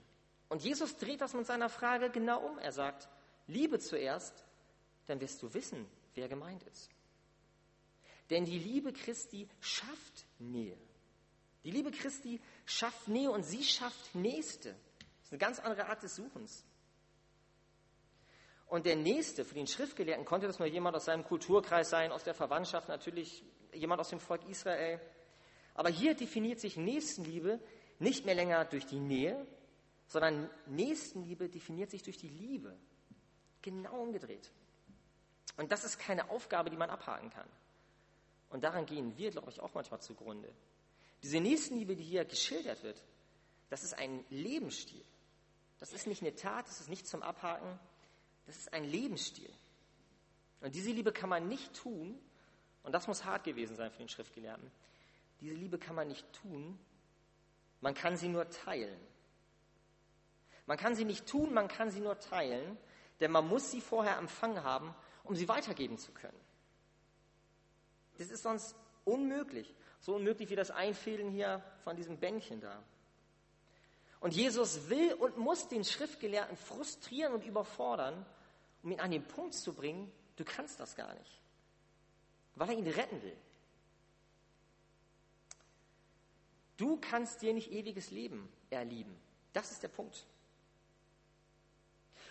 Und 0.49 0.63
Jesus 0.63 0.97
dreht 0.97 1.21
das 1.21 1.33
mit 1.33 1.45
seiner 1.45 1.69
Frage 1.69 2.09
genau 2.09 2.45
um. 2.45 2.57
Er 2.57 2.71
sagt, 2.71 3.07
liebe 3.47 3.79
zuerst, 3.79 4.43
dann 5.05 5.21
wirst 5.21 5.41
du 5.43 5.53
wissen, 5.53 5.85
wer 6.19 6.27
gemeint 6.27 6.63
ist. 6.63 6.89
Denn 8.29 8.45
die 8.45 8.59
Liebe 8.59 8.93
Christi 8.93 9.47
schafft 9.59 10.25
Nähe. 10.37 10.77
Die 11.63 11.71
Liebe 11.71 11.91
Christi 11.91 12.39
schafft 12.65 13.07
Nähe 13.07 13.31
und 13.31 13.43
sie 13.43 13.63
schafft 13.63 14.13
Nächste. 14.15 14.71
Das 14.71 15.25
ist 15.25 15.31
eine 15.31 15.39
ganz 15.39 15.59
andere 15.59 15.87
Art 15.87 16.03
des 16.03 16.15
Suchens. 16.15 16.65
Und 18.67 18.85
der 18.85 18.95
Nächste, 18.95 19.45
für 19.45 19.55
den 19.55 19.65
Schriftgelehrten 19.65 20.25
konnte 20.25 20.45
das 20.45 20.59
nur 20.59 20.67
jemand 20.67 20.95
aus 20.95 21.05
seinem 21.05 21.23
Kulturkreis 21.23 21.89
sein, 21.89 22.11
aus 22.11 22.23
der 22.23 22.35
Verwandtschaft, 22.35 22.87
natürlich 22.87 23.43
jemand 23.73 23.99
aus 23.99 24.09
dem 24.09 24.19
Volk 24.19 24.47
Israel. 24.47 25.01
Aber 25.73 25.89
hier 25.89 26.13
definiert 26.13 26.59
sich 26.59 26.77
Nächstenliebe 26.77 27.59
nicht 27.97 28.25
mehr 28.25 28.35
länger 28.35 28.65
durch 28.65 28.85
die 28.85 28.99
Nähe, 28.99 29.47
sondern 30.05 30.49
Nächstenliebe 30.67 31.49
definiert 31.49 31.89
sich 31.89 32.03
durch 32.03 32.17
die 32.17 32.29
Liebe. 32.29 32.77
Genau 33.61 34.01
umgedreht. 34.01 34.51
Und 35.57 35.71
das 35.71 35.83
ist 35.83 35.99
keine 35.99 36.29
Aufgabe, 36.29 36.69
die 36.69 36.77
man 36.77 36.89
abhaken 36.89 37.29
kann. 37.29 37.47
Und 38.49 38.63
daran 38.63 38.85
gehen 38.85 39.17
wir, 39.17 39.31
glaube 39.31 39.51
ich, 39.51 39.59
auch 39.59 39.73
manchmal 39.73 40.01
zugrunde. 40.01 40.51
Diese 41.21 41.39
Nächstenliebe, 41.39 41.95
die 41.95 42.03
hier 42.03 42.25
geschildert 42.25 42.83
wird, 42.83 43.01
das 43.69 43.83
ist 43.83 43.93
ein 43.93 44.25
Lebensstil. 44.29 45.03
Das 45.79 45.93
ist 45.93 46.07
nicht 46.07 46.21
eine 46.21 46.35
Tat, 46.35 46.67
das 46.67 46.81
ist 46.81 46.89
nicht 46.89 47.07
zum 47.07 47.21
Abhaken, 47.21 47.79
das 48.45 48.57
ist 48.57 48.73
ein 48.73 48.83
Lebensstil. 48.83 49.51
Und 50.61 50.75
diese 50.75 50.91
Liebe 50.91 51.11
kann 51.11 51.29
man 51.29 51.47
nicht 51.47 51.73
tun, 51.73 52.19
und 52.83 52.91
das 52.93 53.07
muss 53.07 53.25
hart 53.25 53.43
gewesen 53.43 53.75
sein 53.75 53.91
für 53.91 53.99
den 53.99 54.09
Schriftgelehrten. 54.09 54.71
Diese 55.41 55.53
Liebe 55.53 55.77
kann 55.77 55.95
man 55.95 56.07
nicht 56.07 56.25
tun, 56.33 56.77
man 57.81 57.93
kann 57.93 58.17
sie 58.17 58.27
nur 58.27 58.49
teilen. 58.49 58.99
Man 60.65 60.77
kann 60.77 60.95
sie 60.95 61.05
nicht 61.05 61.27
tun, 61.27 61.53
man 61.53 61.67
kann 61.67 61.91
sie 61.91 62.01
nur 62.01 62.19
teilen, 62.19 62.77
denn 63.19 63.31
man 63.31 63.47
muss 63.47 63.71
sie 63.71 63.81
vorher 63.81 64.17
empfangen 64.17 64.63
haben, 64.63 64.93
um 65.29 65.35
sie 65.35 65.47
weitergeben 65.47 65.99
zu 65.99 66.11
können. 66.11 66.39
Das 68.17 68.31
ist 68.31 68.41
sonst 68.41 68.75
unmöglich. 69.05 69.75
So 70.01 70.15
unmöglich 70.15 70.49
wie 70.49 70.55
das 70.55 70.71
Einfädeln 70.71 71.29
hier 71.29 71.63
von 71.83 71.95
diesem 71.95 72.17
Bändchen 72.17 72.59
da. 72.59 72.81
Und 74.19 74.33
Jesus 74.33 74.89
will 74.89 75.13
und 75.13 75.37
muss 75.37 75.67
den 75.67 75.85
Schriftgelehrten 75.85 76.57
frustrieren 76.57 77.33
und 77.33 77.45
überfordern, 77.45 78.25
um 78.81 78.91
ihn 78.91 78.99
an 78.99 79.11
den 79.11 79.23
Punkt 79.23 79.53
zu 79.53 79.73
bringen, 79.73 80.11
du 80.35 80.43
kannst 80.43 80.79
das 80.79 80.95
gar 80.95 81.13
nicht, 81.13 81.41
weil 82.55 82.69
er 82.69 82.77
ihn 82.77 82.87
retten 82.87 83.21
will. 83.21 83.37
Du 86.75 86.97
kannst 86.97 87.41
dir 87.43 87.53
nicht 87.53 87.71
ewiges 87.71 88.09
Leben 88.09 88.51
erlieben. 88.71 89.15
Das 89.53 89.71
ist 89.71 89.83
der 89.83 89.89
Punkt. 89.89 90.25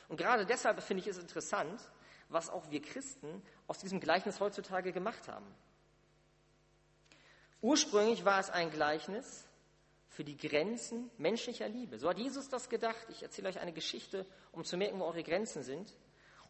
Und 0.09 0.17
gerade 0.17 0.45
deshalb 0.45 0.83
finde 0.83 1.03
ich 1.03 1.07
es 1.07 1.19
interessant, 1.19 1.81
was 2.29 2.51
auch 2.51 2.71
wir 2.71 2.83
Christen 2.83 3.43
aus 3.67 3.79
diesem 3.79 4.01
Gleichnis 4.01 4.41
heutzutage 4.41 4.93
gemacht 4.93 5.29
haben. 5.29 5.47
Ursprünglich 7.61 8.25
war 8.25 8.39
es 8.39 8.51
ein 8.51 8.71
Gleichnis 8.71 9.49
für 10.09 10.25
die 10.25 10.37
Grenzen 10.37 11.11
menschlicher 11.19 11.69
Liebe. 11.69 11.99
So 11.99 12.09
hat 12.09 12.19
Jesus 12.19 12.49
das 12.49 12.69
gedacht. 12.69 13.07
Ich 13.11 13.23
erzähle 13.23 13.49
euch 13.49 13.59
eine 13.59 13.73
Geschichte, 13.73 14.27
um 14.53 14.65
zu 14.65 14.77
merken, 14.77 15.01
wo 15.01 15.05
eure 15.05 15.23
Grenzen 15.23 15.63
sind. 15.63 15.95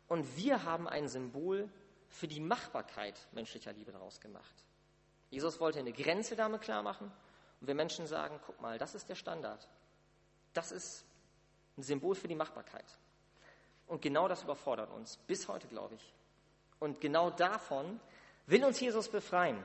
Und 0.08 0.36
wir 0.36 0.64
haben 0.64 0.88
ein 0.88 1.08
Symbol 1.08 1.70
für 2.08 2.28
die 2.28 2.40
Machbarkeit 2.40 3.14
menschlicher 3.32 3.72
Liebe 3.72 3.92
daraus 3.92 4.20
gemacht. 4.20 4.64
Jesus 5.30 5.60
wollte 5.60 5.78
eine 5.78 5.92
Grenze 5.92 6.36
damit 6.36 6.62
klar 6.62 6.82
machen 6.82 7.12
und 7.60 7.66
wir 7.66 7.74
Menschen 7.74 8.06
sagen, 8.06 8.40
guck 8.46 8.60
mal, 8.60 8.78
das 8.78 8.94
ist 8.94 9.08
der 9.08 9.14
Standard. 9.14 9.68
Das 10.54 10.72
ist 10.72 11.04
ein 11.76 11.82
Symbol 11.82 12.14
für 12.14 12.28
die 12.28 12.34
Machbarkeit. 12.34 12.86
Und 13.88 14.02
genau 14.02 14.28
das 14.28 14.42
überfordert 14.42 14.90
uns, 14.90 15.16
bis 15.26 15.48
heute, 15.48 15.66
glaube 15.66 15.94
ich. 15.94 16.14
Und 16.78 17.00
genau 17.00 17.30
davon 17.30 18.00
will 18.46 18.64
uns 18.64 18.78
Jesus 18.78 19.08
befreien. 19.08 19.62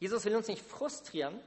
Jesus 0.00 0.24
will 0.24 0.34
uns 0.34 0.48
nicht 0.48 0.62
frustrieren, 0.62 1.38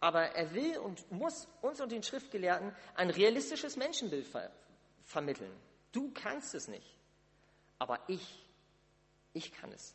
aber 0.00 0.22
er 0.22 0.54
will 0.54 0.78
und 0.78 1.10
muss 1.10 1.48
uns 1.60 1.80
und 1.80 1.92
den 1.92 2.02
Schriftgelehrten 2.02 2.74
ein 2.94 3.10
realistisches 3.10 3.76
Menschenbild 3.76 4.26
ver 4.26 4.50
vermitteln. 5.02 5.52
Du 5.92 6.10
kannst 6.14 6.54
es 6.54 6.66
nicht, 6.66 6.96
aber 7.78 8.00
ich, 8.08 8.42
ich 9.34 9.52
kann 9.52 9.70
es. 9.72 9.94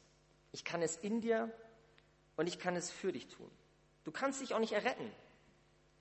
Ich 0.51 0.63
kann 0.63 0.83
es 0.83 0.97
in 0.97 1.21
dir 1.21 1.51
und 2.35 2.47
ich 2.47 2.59
kann 2.59 2.75
es 2.75 2.91
für 2.91 3.11
dich 3.11 3.27
tun. 3.27 3.49
Du 4.03 4.11
kannst 4.11 4.41
dich 4.41 4.53
auch 4.53 4.59
nicht 4.59 4.73
erretten, 4.73 5.11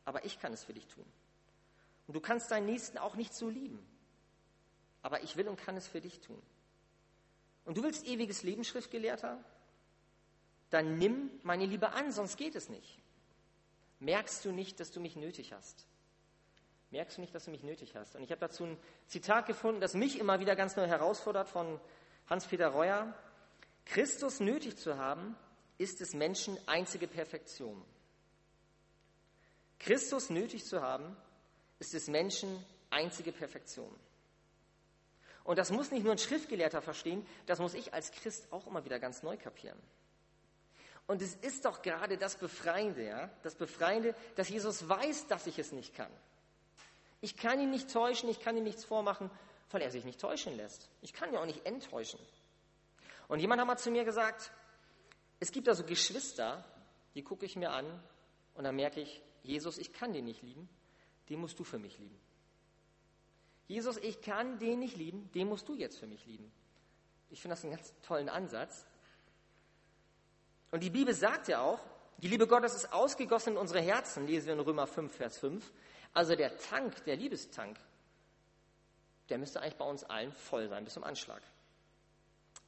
aber 0.04 0.24
ich 0.24 0.38
kann 0.40 0.52
es 0.52 0.64
für 0.64 0.74
dich 0.74 0.86
tun. 0.88 1.04
Und 2.06 2.14
du 2.14 2.20
kannst 2.20 2.50
deinen 2.50 2.66
Nächsten 2.66 2.98
auch 2.98 3.16
nicht 3.16 3.34
so 3.34 3.48
lieben, 3.48 3.78
aber 5.08 5.22
ich 5.22 5.38
will 5.38 5.48
und 5.48 5.58
kann 5.58 5.74
es 5.78 5.88
für 5.88 6.02
dich 6.02 6.20
tun. 6.20 6.42
Und 7.64 7.78
du 7.78 7.82
willst 7.82 8.06
ewiges 8.06 8.42
Leben, 8.42 8.62
Schriftgelehrter? 8.62 9.42
Dann 10.68 10.98
nimm 10.98 11.30
meine 11.44 11.64
Liebe 11.64 11.92
an, 11.92 12.12
sonst 12.12 12.36
geht 12.36 12.54
es 12.54 12.68
nicht. 12.68 12.98
Merkst 14.00 14.44
du 14.44 14.52
nicht, 14.52 14.78
dass 14.80 14.90
du 14.90 15.00
mich 15.00 15.16
nötig 15.16 15.54
hast? 15.54 15.86
Merkst 16.90 17.16
du 17.16 17.22
nicht, 17.22 17.34
dass 17.34 17.46
du 17.46 17.50
mich 17.50 17.62
nötig 17.62 17.96
hast? 17.96 18.16
Und 18.16 18.22
ich 18.22 18.30
habe 18.30 18.40
dazu 18.42 18.64
ein 18.64 18.76
Zitat 19.06 19.46
gefunden, 19.46 19.80
das 19.80 19.94
mich 19.94 20.18
immer 20.18 20.40
wieder 20.40 20.54
ganz 20.56 20.76
neu 20.76 20.86
herausfordert 20.86 21.48
von 21.48 21.80
Hans-Peter 22.28 22.68
Reuer. 22.68 23.14
Christus 23.86 24.40
nötig 24.40 24.76
zu 24.76 24.98
haben, 24.98 25.36
ist 25.78 26.00
des 26.00 26.12
Menschen 26.12 26.58
einzige 26.66 27.08
Perfektion. 27.08 27.82
Christus 29.78 30.28
nötig 30.28 30.66
zu 30.66 30.82
haben, 30.82 31.16
ist 31.78 31.94
des 31.94 32.08
Menschen 32.08 32.62
einzige 32.90 33.32
Perfektion. 33.32 33.98
Und 35.48 35.56
das 35.56 35.70
muss 35.70 35.90
nicht 35.90 36.02
nur 36.02 36.12
ein 36.12 36.18
Schriftgelehrter 36.18 36.82
verstehen, 36.82 37.26
das 37.46 37.58
muss 37.58 37.72
ich 37.72 37.94
als 37.94 38.12
Christ 38.12 38.52
auch 38.52 38.66
immer 38.66 38.84
wieder 38.84 38.98
ganz 38.98 39.22
neu 39.22 39.38
kapieren. 39.38 39.78
Und 41.06 41.22
es 41.22 41.36
ist 41.36 41.64
doch 41.64 41.80
gerade 41.80 42.18
das 42.18 42.36
Befreiende, 42.36 43.02
ja? 43.02 43.30
das 43.42 43.54
Befreiende, 43.54 44.14
dass 44.36 44.50
Jesus 44.50 44.86
weiß, 44.86 45.26
dass 45.26 45.46
ich 45.46 45.58
es 45.58 45.72
nicht 45.72 45.94
kann. 45.94 46.12
Ich 47.22 47.38
kann 47.38 47.58
ihn 47.60 47.70
nicht 47.70 47.90
täuschen, 47.90 48.28
ich 48.28 48.40
kann 48.40 48.58
ihm 48.58 48.64
nichts 48.64 48.84
vormachen, 48.84 49.30
weil 49.70 49.80
er 49.80 49.90
sich 49.90 50.04
nicht 50.04 50.20
täuschen 50.20 50.54
lässt. 50.54 50.90
Ich 51.00 51.14
kann 51.14 51.32
ja 51.32 51.40
auch 51.40 51.46
nicht 51.46 51.64
enttäuschen. 51.64 52.20
Und 53.26 53.38
jemand 53.40 53.62
hat 53.62 53.68
mal 53.68 53.78
zu 53.78 53.90
mir 53.90 54.04
gesagt, 54.04 54.52
es 55.40 55.50
gibt 55.50 55.66
also 55.66 55.82
Geschwister, 55.82 56.62
die 57.14 57.22
gucke 57.22 57.46
ich 57.46 57.56
mir 57.56 57.70
an 57.70 57.86
und 58.52 58.64
dann 58.64 58.76
merke 58.76 59.00
ich, 59.00 59.22
Jesus, 59.42 59.78
ich 59.78 59.94
kann 59.94 60.12
den 60.12 60.26
nicht 60.26 60.42
lieben, 60.42 60.68
den 61.30 61.40
musst 61.40 61.58
du 61.58 61.64
für 61.64 61.78
mich 61.78 61.98
lieben. 61.98 62.20
Jesus, 63.68 63.98
ich 63.98 64.20
kann 64.22 64.58
den 64.58 64.80
nicht 64.80 64.96
lieben, 64.96 65.30
den 65.32 65.48
musst 65.48 65.68
du 65.68 65.74
jetzt 65.74 65.98
für 65.98 66.06
mich 66.06 66.24
lieben. 66.26 66.50
Ich 67.30 67.40
finde 67.40 67.52
das 67.54 67.64
einen 67.64 67.74
ganz 67.74 67.94
tollen 68.02 68.28
Ansatz. 68.28 68.86
Und 70.70 70.82
die 70.82 70.90
Bibel 70.90 71.14
sagt 71.14 71.48
ja 71.48 71.60
auch, 71.60 71.78
die 72.18 72.28
Liebe 72.28 72.46
Gottes 72.46 72.74
ist 72.74 72.92
ausgegossen 72.92 73.52
in 73.52 73.58
unsere 73.58 73.80
Herzen, 73.80 74.26
lesen 74.26 74.46
wir 74.46 74.54
in 74.54 74.60
Römer 74.60 74.86
5, 74.86 75.14
Vers 75.14 75.38
5. 75.38 75.72
Also 76.14 76.34
der 76.34 76.56
Tank, 76.58 77.04
der 77.04 77.16
Liebestank, 77.16 77.78
der 79.28 79.38
müsste 79.38 79.60
eigentlich 79.60 79.76
bei 79.76 79.84
uns 79.84 80.02
allen 80.04 80.32
voll 80.32 80.68
sein, 80.68 80.84
bis 80.84 80.94
zum 80.94 81.04
Anschlag. 81.04 81.42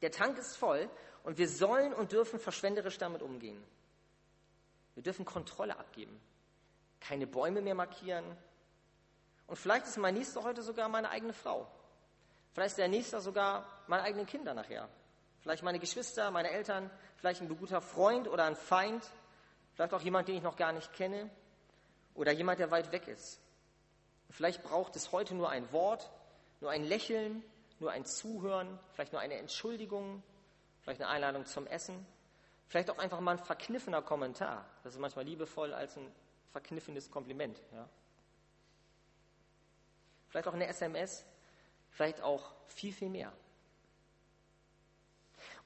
Der 0.02 0.10
Tank 0.10 0.38
ist 0.38 0.56
voll 0.56 0.88
und 1.24 1.38
wir 1.38 1.48
sollen 1.48 1.92
und 1.92 2.12
dürfen 2.12 2.38
verschwenderisch 2.38 2.98
damit 2.98 3.22
umgehen. 3.22 3.62
Wir 4.94 5.02
dürfen 5.02 5.24
Kontrolle 5.24 5.78
abgeben, 5.78 6.20
keine 7.00 7.26
Bäume 7.26 7.62
mehr 7.62 7.74
markieren. 7.74 8.24
Und 9.50 9.56
vielleicht 9.56 9.84
ist 9.88 9.98
mein 9.98 10.14
Nächster 10.14 10.44
heute 10.44 10.62
sogar 10.62 10.88
meine 10.88 11.10
eigene 11.10 11.32
Frau. 11.32 11.66
Vielleicht 12.52 12.70
ist 12.70 12.78
der 12.78 12.86
Nächste 12.86 13.20
sogar 13.20 13.66
meine 13.88 14.04
eigenen 14.04 14.24
Kinder 14.24 14.54
nachher. 14.54 14.88
Vielleicht 15.40 15.64
meine 15.64 15.80
Geschwister, 15.80 16.30
meine 16.30 16.50
Eltern, 16.50 16.88
vielleicht 17.16 17.40
ein 17.40 17.48
guter 17.48 17.80
Freund 17.80 18.28
oder 18.28 18.44
ein 18.44 18.54
Feind, 18.54 19.04
vielleicht 19.74 19.92
auch 19.92 20.02
jemand, 20.02 20.28
den 20.28 20.36
ich 20.36 20.42
noch 20.44 20.54
gar 20.54 20.70
nicht 20.70 20.92
kenne 20.92 21.28
oder 22.14 22.30
jemand, 22.30 22.60
der 22.60 22.70
weit 22.70 22.92
weg 22.92 23.08
ist. 23.08 23.40
Vielleicht 24.30 24.62
braucht 24.62 24.94
es 24.94 25.10
heute 25.10 25.34
nur 25.34 25.50
ein 25.50 25.72
Wort, 25.72 26.12
nur 26.60 26.70
ein 26.70 26.84
Lächeln, 26.84 27.42
nur 27.80 27.90
ein 27.90 28.04
Zuhören, 28.04 28.78
vielleicht 28.92 29.12
nur 29.12 29.20
eine 29.20 29.34
Entschuldigung, 29.34 30.22
vielleicht 30.82 31.00
eine 31.00 31.10
Einladung 31.10 31.44
zum 31.44 31.66
Essen, 31.66 32.06
vielleicht 32.68 32.88
auch 32.88 32.98
einfach 32.98 33.18
mal 33.18 33.32
ein 33.32 33.44
verkniffener 33.44 34.00
Kommentar. 34.00 34.64
Das 34.84 34.94
ist 34.94 35.00
manchmal 35.00 35.24
liebevoll 35.24 35.74
als 35.74 35.96
ein 35.96 36.06
verkniffenes 36.52 37.10
Kompliment. 37.10 37.60
Ja. 37.72 37.88
Vielleicht 40.31 40.49
auch 40.49 40.55
eine 40.55 40.69
SMS, 40.69 41.25
vielleicht 41.90 42.23
auch 42.23 42.53
viel, 42.69 42.93
viel 42.93 43.11
mehr. 43.11 43.33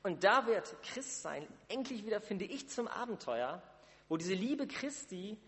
Und 0.02 0.24
da 0.24 0.46
wird 0.46 0.74
Christsein 0.82 1.46
endlich 1.68 2.04
wieder, 2.04 2.20
finde 2.20 2.44
ich, 2.44 2.68
zum 2.68 2.88
Abenteuer, 2.88 3.62
wo 4.08 4.16
diese 4.16 4.34
Liebe 4.34 4.66
Christi 4.66 5.38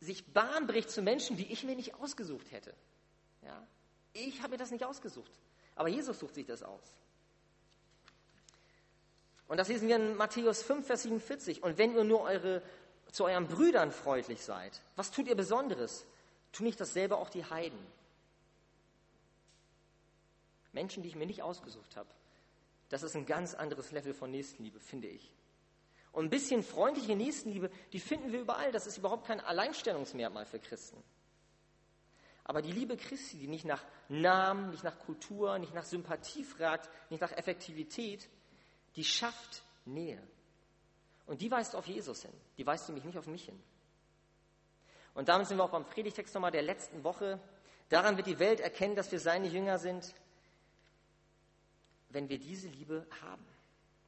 sich 0.00 0.32
Bahn 0.32 0.66
bricht 0.66 0.90
zu 0.90 1.02
Menschen, 1.02 1.36
die 1.36 1.50
ich 1.52 1.64
mir 1.64 1.76
nicht 1.76 1.94
ausgesucht 1.94 2.50
hätte. 2.50 2.74
Ja? 3.42 3.66
Ich 4.12 4.40
habe 4.40 4.52
mir 4.52 4.58
das 4.58 4.70
nicht 4.70 4.84
ausgesucht. 4.84 5.32
Aber 5.76 5.88
Jesus 5.88 6.18
sucht 6.18 6.34
sich 6.34 6.46
das 6.46 6.62
aus. 6.62 6.94
Und 9.48 9.58
das 9.58 9.68
lesen 9.68 9.88
wir 9.88 9.96
in 9.96 10.16
Matthäus 10.16 10.62
5, 10.62 10.86
Vers 10.86 11.02
47. 11.02 11.62
Und 11.62 11.78
wenn 11.78 11.94
ihr 11.94 12.04
nur 12.04 12.22
eure, 12.22 12.62
zu 13.12 13.24
euren 13.24 13.48
Brüdern 13.48 13.92
freundlich 13.92 14.42
seid, 14.42 14.80
was 14.96 15.10
tut 15.10 15.26
ihr 15.26 15.34
Besonderes? 15.34 16.06
Tun 16.54 16.66
nicht 16.66 16.80
dasselbe 16.80 17.16
auch 17.18 17.28
die 17.28 17.44
Heiden? 17.44 17.78
Menschen, 20.72 21.02
die 21.02 21.08
ich 21.08 21.16
mir 21.16 21.26
nicht 21.26 21.42
ausgesucht 21.42 21.96
habe. 21.96 22.08
Das 22.88 23.02
ist 23.02 23.16
ein 23.16 23.26
ganz 23.26 23.54
anderes 23.54 23.90
Level 23.92 24.14
von 24.14 24.30
Nächstenliebe, 24.30 24.80
finde 24.80 25.08
ich. 25.08 25.34
Und 26.12 26.26
ein 26.26 26.30
bisschen 26.30 26.62
freundliche 26.62 27.16
Nächstenliebe, 27.16 27.70
die 27.92 27.98
finden 27.98 28.30
wir 28.30 28.40
überall. 28.40 28.70
Das 28.70 28.86
ist 28.86 28.98
überhaupt 28.98 29.26
kein 29.26 29.40
Alleinstellungsmerkmal 29.40 30.46
für 30.46 30.60
Christen. 30.60 31.02
Aber 32.44 32.62
die 32.62 32.72
Liebe 32.72 32.96
Christi, 32.96 33.38
die 33.38 33.48
nicht 33.48 33.64
nach 33.64 33.82
Namen, 34.08 34.70
nicht 34.70 34.84
nach 34.84 34.98
Kultur, 34.98 35.58
nicht 35.58 35.74
nach 35.74 35.84
Sympathie 35.84 36.44
fragt, 36.44 36.88
nicht 37.10 37.20
nach 37.20 37.32
Effektivität, 37.32 38.28
die 38.96 39.04
schafft 39.04 39.64
Nähe. 39.86 40.22
Und 41.26 41.40
die 41.40 41.50
weist 41.50 41.74
auf 41.74 41.86
Jesus 41.86 42.22
hin. 42.22 42.34
Die 42.58 42.66
weist 42.66 42.86
nämlich 42.88 43.04
nicht 43.04 43.18
auf 43.18 43.26
mich 43.26 43.46
hin. 43.46 43.60
Und 45.14 45.28
damit 45.28 45.46
sind 45.46 45.56
wir 45.58 45.64
auch 45.64 45.70
beim 45.70 45.84
Predigtext 45.84 46.34
nochmal 46.34 46.50
der 46.50 46.62
letzten 46.62 47.04
Woche. 47.04 47.40
Daran 47.88 48.16
wird 48.16 48.26
die 48.26 48.38
Welt 48.38 48.60
erkennen, 48.60 48.96
dass 48.96 49.12
wir 49.12 49.20
seine 49.20 49.46
Jünger 49.48 49.78
sind, 49.78 50.12
wenn 52.10 52.28
wir 52.28 52.38
diese 52.38 52.68
Liebe 52.68 53.06
haben. 53.22 53.44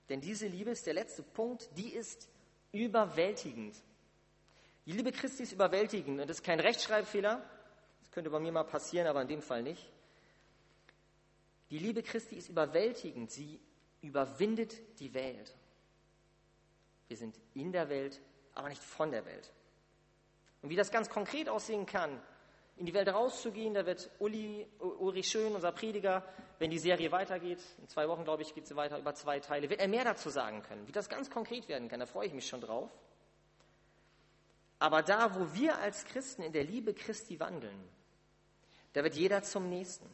Denn 0.08 0.20
diese 0.20 0.46
Liebe 0.46 0.70
ist 0.70 0.86
der 0.86 0.94
letzte 0.94 1.22
Punkt, 1.22 1.68
die 1.76 1.90
ist 1.90 2.28
überwältigend. 2.72 3.76
Die 4.86 4.92
Liebe 4.92 5.10
Christi 5.10 5.42
ist 5.42 5.52
überwältigend 5.52 6.20
und 6.20 6.28
das 6.28 6.38
ist 6.38 6.44
kein 6.44 6.60
Rechtschreibfehler. 6.60 7.42
Das 8.00 8.10
könnte 8.12 8.30
bei 8.30 8.38
mir 8.38 8.52
mal 8.52 8.64
passieren, 8.64 9.06
aber 9.08 9.22
in 9.22 9.28
dem 9.28 9.42
Fall 9.42 9.62
nicht. 9.62 9.90
Die 11.70 11.78
Liebe 11.78 12.02
Christi 12.02 12.36
ist 12.36 12.48
überwältigend. 12.48 13.30
Sie 13.30 13.60
überwindet 14.00 14.76
die 15.00 15.12
Welt. 15.12 15.54
Wir 17.08 17.16
sind 17.16 17.36
in 17.54 17.72
der 17.72 17.88
Welt, 17.88 18.20
aber 18.54 18.68
nicht 18.68 18.82
von 18.82 19.10
der 19.10 19.24
Welt. 19.24 19.52
Und 20.62 20.70
wie 20.70 20.76
das 20.76 20.90
ganz 20.90 21.08
konkret 21.08 21.48
aussehen 21.48 21.86
kann, 21.86 22.20
in 22.76 22.84
die 22.86 22.94
Welt 22.94 23.08
rauszugehen. 23.08 23.74
Da 23.74 23.86
wird 23.86 24.10
Uli, 24.18 24.66
Uri 24.78 25.22
Schön, 25.22 25.54
unser 25.54 25.72
Prediger, 25.72 26.22
wenn 26.58 26.70
die 26.70 26.78
Serie 26.78 27.10
weitergeht, 27.10 27.62
in 27.78 27.88
zwei 27.88 28.08
Wochen, 28.08 28.24
glaube 28.24 28.42
ich, 28.42 28.54
geht 28.54 28.66
sie 28.66 28.76
weiter 28.76 28.98
über 28.98 29.14
zwei 29.14 29.40
Teile, 29.40 29.68
wird 29.70 29.80
er 29.80 29.88
mehr 29.88 30.04
dazu 30.04 30.30
sagen 30.30 30.62
können, 30.62 30.86
wie 30.86 30.92
das 30.92 31.08
ganz 31.08 31.30
konkret 31.30 31.68
werden 31.68 31.88
kann. 31.88 32.00
Da 32.00 32.06
freue 32.06 32.26
ich 32.26 32.34
mich 32.34 32.46
schon 32.46 32.60
drauf. 32.60 32.90
Aber 34.78 35.02
da, 35.02 35.34
wo 35.34 35.54
wir 35.54 35.78
als 35.78 36.04
Christen 36.04 36.42
in 36.42 36.52
der 36.52 36.64
Liebe 36.64 36.92
Christi 36.92 37.40
wandeln, 37.40 37.88
da 38.92 39.02
wird 39.02 39.14
jeder 39.14 39.42
zum 39.42 39.70
Nächsten. 39.70 40.06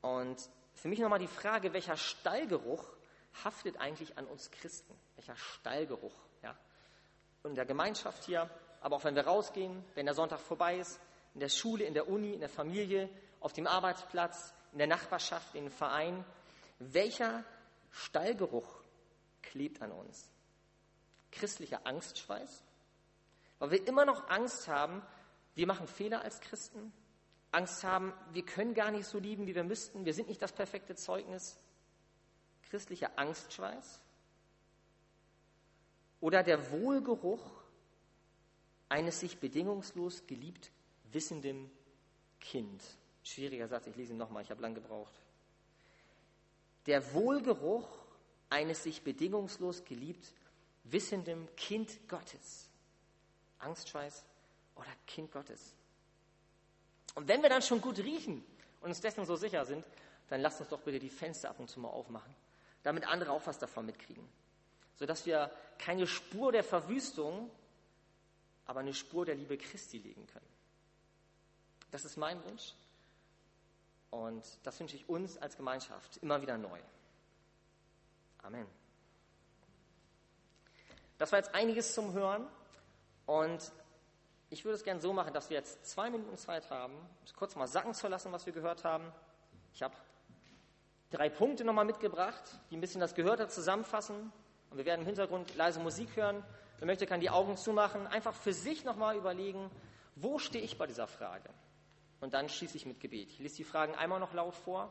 Und 0.00 0.36
für 0.74 0.88
mich 0.88 0.98
nochmal 0.98 1.18
die 1.18 1.28
Frage, 1.28 1.72
welcher 1.72 1.96
Stallgeruch 1.96 2.84
haftet 3.44 3.76
eigentlich 3.76 4.18
an 4.18 4.26
uns 4.26 4.50
Christen? 4.50 4.94
Welcher 5.14 5.36
Stallgeruch? 5.36 6.14
Ja? 6.42 6.56
Und 7.42 7.50
in 7.50 7.56
der 7.56 7.66
Gemeinschaft 7.66 8.24
hier, 8.24 8.50
aber 8.80 8.96
auch 8.96 9.04
wenn 9.04 9.14
wir 9.14 9.26
rausgehen, 9.26 9.84
wenn 9.94 10.06
der 10.06 10.14
Sonntag 10.14 10.40
vorbei 10.40 10.78
ist, 10.78 11.00
in 11.34 11.40
der 11.40 11.48
Schule, 11.48 11.84
in 11.84 11.94
der 11.94 12.08
Uni, 12.08 12.32
in 12.32 12.40
der 12.40 12.48
Familie, 12.48 13.08
auf 13.40 13.52
dem 13.52 13.66
Arbeitsplatz, 13.66 14.52
in 14.72 14.78
der 14.78 14.86
Nachbarschaft, 14.86 15.54
in 15.54 15.64
den 15.64 15.70
Verein. 15.70 16.24
Welcher 16.78 17.44
Stallgeruch 17.90 18.68
klebt 19.42 19.82
an 19.82 19.92
uns? 19.92 20.28
Christlicher 21.30 21.86
Angstschweiß? 21.86 22.64
Weil 23.58 23.70
wir 23.70 23.86
immer 23.86 24.04
noch 24.04 24.28
Angst 24.28 24.68
haben, 24.68 25.02
wir 25.54 25.66
machen 25.66 25.86
Fehler 25.86 26.22
als 26.22 26.40
Christen. 26.40 26.92
Angst 27.52 27.84
haben, 27.84 28.14
wir 28.32 28.44
können 28.44 28.74
gar 28.74 28.90
nicht 28.90 29.06
so 29.06 29.18
lieben, 29.18 29.46
wie 29.46 29.54
wir 29.54 29.64
müssten. 29.64 30.04
Wir 30.04 30.14
sind 30.14 30.28
nicht 30.28 30.40
das 30.40 30.52
perfekte 30.52 30.94
Zeugnis. 30.94 31.58
Christlicher 32.70 33.10
Angstschweiß? 33.16 34.00
Oder 36.20 36.42
der 36.42 36.70
Wohlgeruch 36.70 37.59
eines 38.90 39.20
sich 39.20 39.38
bedingungslos 39.38 40.26
geliebt 40.26 40.70
wissenden 41.12 41.70
Kind. 42.40 42.82
Schwieriger 43.22 43.68
Satz, 43.68 43.86
ich 43.86 43.96
lese 43.96 44.12
ihn 44.12 44.18
nochmal, 44.18 44.42
ich 44.42 44.50
habe 44.50 44.60
lang 44.60 44.74
gebraucht. 44.74 45.14
Der 46.86 47.14
Wohlgeruch 47.14 47.88
eines 48.50 48.82
sich 48.82 49.02
bedingungslos 49.02 49.84
geliebt 49.84 50.34
wissenden 50.84 51.48
Kind 51.56 52.08
Gottes. 52.08 52.68
Angstschweiß 53.60 54.24
oder 54.74 54.90
Kind 55.06 55.30
Gottes. 55.30 55.74
Und 57.14 57.28
wenn 57.28 57.42
wir 57.42 57.48
dann 57.48 57.62
schon 57.62 57.80
gut 57.80 57.98
riechen 57.98 58.44
und 58.80 58.88
uns 58.88 59.00
dessen 59.00 59.24
so 59.24 59.36
sicher 59.36 59.64
sind, 59.64 59.84
dann 60.28 60.40
lasst 60.40 60.60
uns 60.60 60.70
doch 60.70 60.80
bitte 60.80 60.98
die 60.98 61.10
Fenster 61.10 61.50
ab 61.50 61.60
und 61.60 61.68
zu 61.68 61.78
mal 61.78 61.88
aufmachen, 61.88 62.34
damit 62.82 63.06
andere 63.06 63.30
auch 63.30 63.46
was 63.46 63.58
davon 63.58 63.86
mitkriegen. 63.86 64.26
Sodass 64.96 65.26
wir 65.26 65.50
keine 65.78 66.06
Spur 66.06 66.50
der 66.50 66.64
Verwüstung, 66.64 67.50
aber 68.70 68.80
eine 68.80 68.94
Spur 68.94 69.26
der 69.26 69.34
Liebe 69.34 69.58
Christi 69.58 69.98
legen 69.98 70.28
können. 70.28 70.46
Das 71.90 72.04
ist 72.04 72.16
mein 72.16 72.42
Wunsch. 72.44 72.72
Und 74.10 74.44
das 74.62 74.78
wünsche 74.78 74.94
ich 74.94 75.08
uns 75.08 75.36
als 75.38 75.56
Gemeinschaft 75.56 76.18
immer 76.18 76.40
wieder 76.40 76.56
neu. 76.56 76.78
Amen. 78.44 78.68
Das 81.18 81.32
war 81.32 81.40
jetzt 81.40 81.52
einiges 81.52 81.94
zum 81.94 82.12
Hören. 82.12 82.46
Und 83.26 83.72
ich 84.50 84.64
würde 84.64 84.76
es 84.76 84.84
gerne 84.84 85.00
so 85.00 85.12
machen, 85.12 85.34
dass 85.34 85.50
wir 85.50 85.56
jetzt 85.56 85.84
zwei 85.84 86.08
Minuten 86.08 86.36
Zeit 86.36 86.70
haben, 86.70 86.94
um 86.94 87.32
kurz 87.34 87.56
mal 87.56 87.66
sacken 87.66 87.92
zu 87.92 88.06
lassen, 88.06 88.30
was 88.30 88.46
wir 88.46 88.52
gehört 88.52 88.84
haben. 88.84 89.12
Ich 89.74 89.82
habe 89.82 89.96
drei 91.10 91.28
Punkte 91.28 91.64
nochmal 91.64 91.86
mitgebracht, 91.86 92.44
die 92.70 92.76
ein 92.76 92.80
bisschen 92.80 93.00
das 93.00 93.16
Gehörte 93.16 93.48
zusammenfassen. 93.48 94.30
Und 94.70 94.78
wir 94.78 94.84
werden 94.84 95.00
im 95.00 95.06
Hintergrund 95.06 95.56
leise 95.56 95.80
Musik 95.80 96.14
hören. 96.14 96.44
Wer 96.80 96.86
möchte, 96.86 97.06
kann 97.06 97.20
die 97.20 97.28
Augen 97.28 97.58
zumachen. 97.58 98.06
Einfach 98.06 98.34
für 98.34 98.54
sich 98.54 98.84
nochmal 98.84 99.14
überlegen, 99.14 99.70
wo 100.16 100.38
stehe 100.38 100.64
ich 100.64 100.78
bei 100.78 100.86
dieser 100.86 101.06
Frage? 101.06 101.50
Und 102.22 102.32
dann 102.32 102.48
schließe 102.48 102.76
ich 102.78 102.86
mit 102.86 103.00
Gebet. 103.00 103.28
Ich 103.28 103.38
lese 103.38 103.56
die 103.56 103.64
Fragen 103.64 103.94
einmal 103.94 104.18
noch 104.18 104.32
laut 104.32 104.54
vor. 104.54 104.90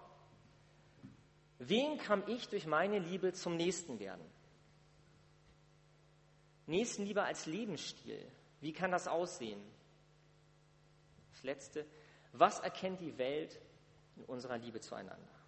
Wen 1.58 1.97
kann 1.97 2.23
ich 2.28 2.47
durch 2.47 2.67
meine 2.67 2.99
Liebe 2.99 3.34
zum 3.34 3.58
Nächsten 3.58 3.99
werden? 3.99 4.23
Nächstenliebe 6.67 7.23
als 7.23 7.47
Lebensstil. 7.47 8.23
Wie 8.62 8.71
kann 8.71 8.91
das 8.91 9.08
aussehen? 9.08 9.60
Das 11.32 11.41
Letzte. 11.41 11.88
Was 12.34 12.60
erkennt 12.60 13.02
die 13.02 13.17
Welt 13.17 13.60
in 14.15 14.25
unserer 14.25 14.60
Liebe 14.60 14.80
zueinander? 14.80 15.38